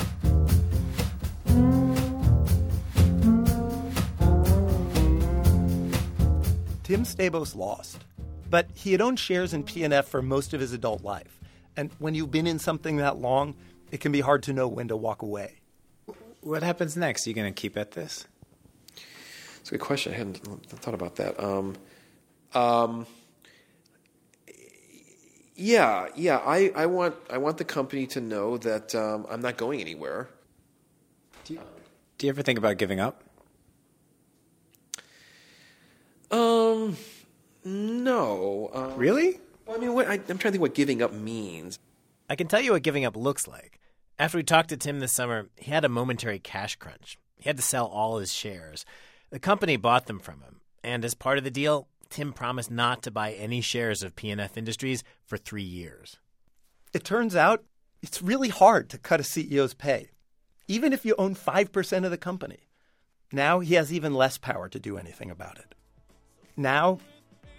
Tim 6.92 7.04
Stabosz 7.04 7.56
lost. 7.56 8.04
But 8.50 8.66
he 8.74 8.92
had 8.92 9.00
owned 9.00 9.18
shares 9.18 9.54
in 9.54 9.64
PNF 9.64 10.04
for 10.04 10.20
most 10.20 10.52
of 10.52 10.60
his 10.60 10.74
adult 10.74 11.02
life. 11.02 11.40
And 11.74 11.90
when 11.98 12.14
you've 12.14 12.30
been 12.30 12.46
in 12.46 12.58
something 12.58 12.98
that 12.98 13.16
long, 13.16 13.54
it 13.90 14.00
can 14.00 14.12
be 14.12 14.20
hard 14.20 14.42
to 14.42 14.52
know 14.52 14.68
when 14.68 14.88
to 14.88 14.96
walk 14.96 15.22
away. 15.22 15.60
What 16.42 16.62
happens 16.62 16.94
next? 16.94 17.26
Are 17.26 17.30
you 17.30 17.34
going 17.34 17.50
to 17.50 17.58
keep 17.58 17.78
at 17.78 17.92
this? 17.92 18.26
It's 19.60 19.70
a 19.70 19.72
good 19.72 19.80
question. 19.80 20.12
I 20.12 20.16
hadn't 20.18 20.66
thought 20.68 20.92
about 20.92 21.16
that. 21.16 21.42
Um, 21.42 21.76
um, 22.52 23.06
yeah, 25.56 26.08
yeah. 26.14 26.42
I, 26.44 26.72
I 26.76 26.84
want 26.84 27.14
I 27.30 27.38
want 27.38 27.56
the 27.56 27.64
company 27.64 28.06
to 28.08 28.20
know 28.20 28.58
that 28.58 28.94
um, 28.94 29.24
I'm 29.30 29.40
not 29.40 29.56
going 29.56 29.80
anywhere. 29.80 30.28
Do 31.46 31.54
you, 31.54 31.60
do 32.18 32.26
you 32.26 32.30
ever 32.30 32.42
think 32.42 32.58
about 32.58 32.76
giving 32.76 33.00
up? 33.00 33.24
Um, 36.82 36.96
no. 37.64 38.70
Um, 38.72 38.96
really? 38.96 39.40
Well, 39.66 39.76
I 39.76 39.80
mean, 39.80 39.94
what, 39.94 40.08
I, 40.08 40.14
I'm 40.14 40.20
trying 40.20 40.36
to 40.36 40.50
think 40.50 40.60
what 40.60 40.74
giving 40.74 41.02
up 41.02 41.12
means. 41.12 41.78
I 42.28 42.36
can 42.36 42.48
tell 42.48 42.60
you 42.60 42.72
what 42.72 42.82
giving 42.82 43.04
up 43.04 43.16
looks 43.16 43.46
like. 43.46 43.78
After 44.18 44.38
we 44.38 44.42
talked 44.42 44.68
to 44.70 44.76
Tim 44.76 45.00
this 45.00 45.12
summer, 45.12 45.48
he 45.56 45.70
had 45.70 45.84
a 45.84 45.88
momentary 45.88 46.38
cash 46.38 46.76
crunch. 46.76 47.18
He 47.36 47.48
had 47.48 47.56
to 47.56 47.62
sell 47.62 47.86
all 47.86 48.18
his 48.18 48.32
shares. 48.32 48.84
The 49.30 49.38
company 49.38 49.76
bought 49.76 50.06
them 50.06 50.18
from 50.18 50.40
him, 50.40 50.60
and 50.84 51.04
as 51.04 51.14
part 51.14 51.38
of 51.38 51.44
the 51.44 51.50
deal, 51.50 51.88
Tim 52.10 52.32
promised 52.32 52.70
not 52.70 53.02
to 53.02 53.10
buy 53.10 53.32
any 53.32 53.60
shares 53.60 54.02
of 54.02 54.14
PNF 54.14 54.56
Industries 54.56 55.02
for 55.24 55.38
three 55.38 55.62
years. 55.62 56.18
It 56.92 57.04
turns 57.04 57.34
out 57.34 57.64
it's 58.02 58.20
really 58.20 58.50
hard 58.50 58.90
to 58.90 58.98
cut 58.98 59.20
a 59.20 59.22
CEO's 59.22 59.74
pay, 59.74 60.10
even 60.68 60.92
if 60.92 61.06
you 61.06 61.14
own 61.16 61.34
5% 61.34 62.04
of 62.04 62.10
the 62.10 62.18
company. 62.18 62.68
Now 63.32 63.60
he 63.60 63.74
has 63.74 63.92
even 63.92 64.14
less 64.14 64.36
power 64.36 64.68
to 64.68 64.78
do 64.78 64.98
anything 64.98 65.30
about 65.30 65.58
it. 65.58 65.74
Now 66.56 66.98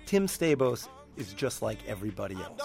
Tim 0.06 0.28
Stabosz 0.28 0.88
is 1.18 1.34
just 1.34 1.62
like 1.62 1.80
everybody 1.88 2.36
else. 2.36 2.62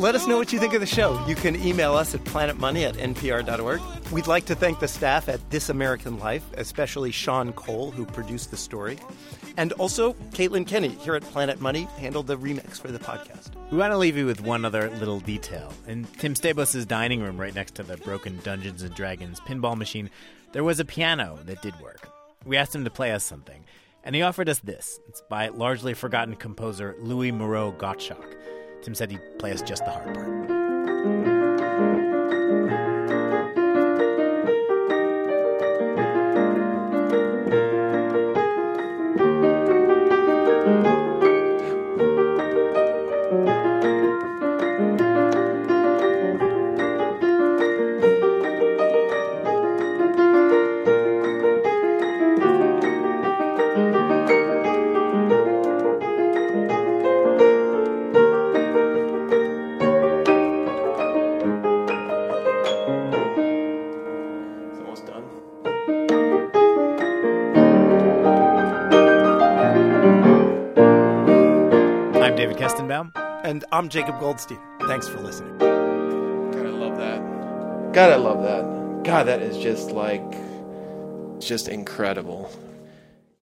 Let 0.00 0.14
us 0.14 0.26
know 0.26 0.38
what 0.38 0.50
you 0.50 0.58
think 0.58 0.72
of 0.72 0.80
the 0.80 0.86
show. 0.86 1.22
You 1.26 1.34
can 1.34 1.54
email 1.62 1.94
us 1.94 2.14
at 2.14 2.24
planetmoney 2.24 2.88
at 2.88 2.94
npr.org. 2.94 3.82
We'd 4.10 4.26
like 4.26 4.46
to 4.46 4.54
thank 4.54 4.80
the 4.80 4.88
staff 4.88 5.28
at 5.28 5.50
This 5.50 5.68
American 5.68 6.18
Life, 6.18 6.42
especially 6.54 7.10
Sean 7.10 7.52
Cole, 7.52 7.90
who 7.90 8.06
produced 8.06 8.50
the 8.50 8.56
story. 8.56 8.98
And 9.58 9.72
also, 9.72 10.14
Caitlin 10.30 10.66
Kenney 10.66 10.88
here 10.88 11.16
at 11.16 11.22
Planet 11.24 11.60
Money 11.60 11.82
handled 11.98 12.28
the 12.28 12.38
remix 12.38 12.80
for 12.80 12.90
the 12.90 12.98
podcast. 12.98 13.50
We 13.70 13.76
want 13.76 13.92
to 13.92 13.98
leave 13.98 14.16
you 14.16 14.24
with 14.24 14.40
one 14.40 14.64
other 14.64 14.88
little 14.88 15.20
detail. 15.20 15.70
In 15.86 16.04
Tim 16.16 16.34
Stabosz's 16.34 16.86
dining 16.86 17.20
room, 17.20 17.38
right 17.38 17.54
next 17.54 17.74
to 17.74 17.82
the 17.82 17.98
broken 17.98 18.40
Dungeons 18.42 18.82
and 18.82 18.94
Dragons 18.94 19.38
pinball 19.40 19.76
machine, 19.76 20.08
there 20.52 20.64
was 20.64 20.80
a 20.80 20.84
piano 20.86 21.38
that 21.44 21.60
did 21.60 21.78
work. 21.78 22.08
We 22.46 22.56
asked 22.56 22.74
him 22.74 22.84
to 22.84 22.90
play 22.90 23.12
us 23.12 23.22
something, 23.22 23.66
and 24.02 24.14
he 24.16 24.22
offered 24.22 24.48
us 24.48 24.60
this. 24.60 24.98
It's 25.08 25.20
by 25.28 25.48
largely 25.48 25.92
forgotten 25.92 26.36
composer 26.36 26.96
Louis 27.00 27.32
Moreau 27.32 27.72
Gottschalk. 27.72 28.34
Tim 28.82 28.94
said 28.94 29.10
he'd 29.10 29.38
play 29.38 29.52
us 29.52 29.62
just 29.62 29.84
the 29.84 29.90
hard 29.90 30.14
part. 30.14 31.39
I'm 73.80 73.88
Jacob 73.88 74.20
Goldstein. 74.20 74.58
Thanks 74.82 75.08
for 75.08 75.20
listening. 75.20 75.56
God, 75.56 76.66
I 76.66 76.68
love 76.68 76.98
that. 76.98 77.94
God, 77.94 78.12
I 78.12 78.16
love 78.16 78.42
that. 78.42 79.04
God, 79.04 79.26
that 79.26 79.40
is 79.40 79.56
just 79.56 79.92
like, 79.92 80.20
just 81.38 81.66
incredible. 81.66 82.52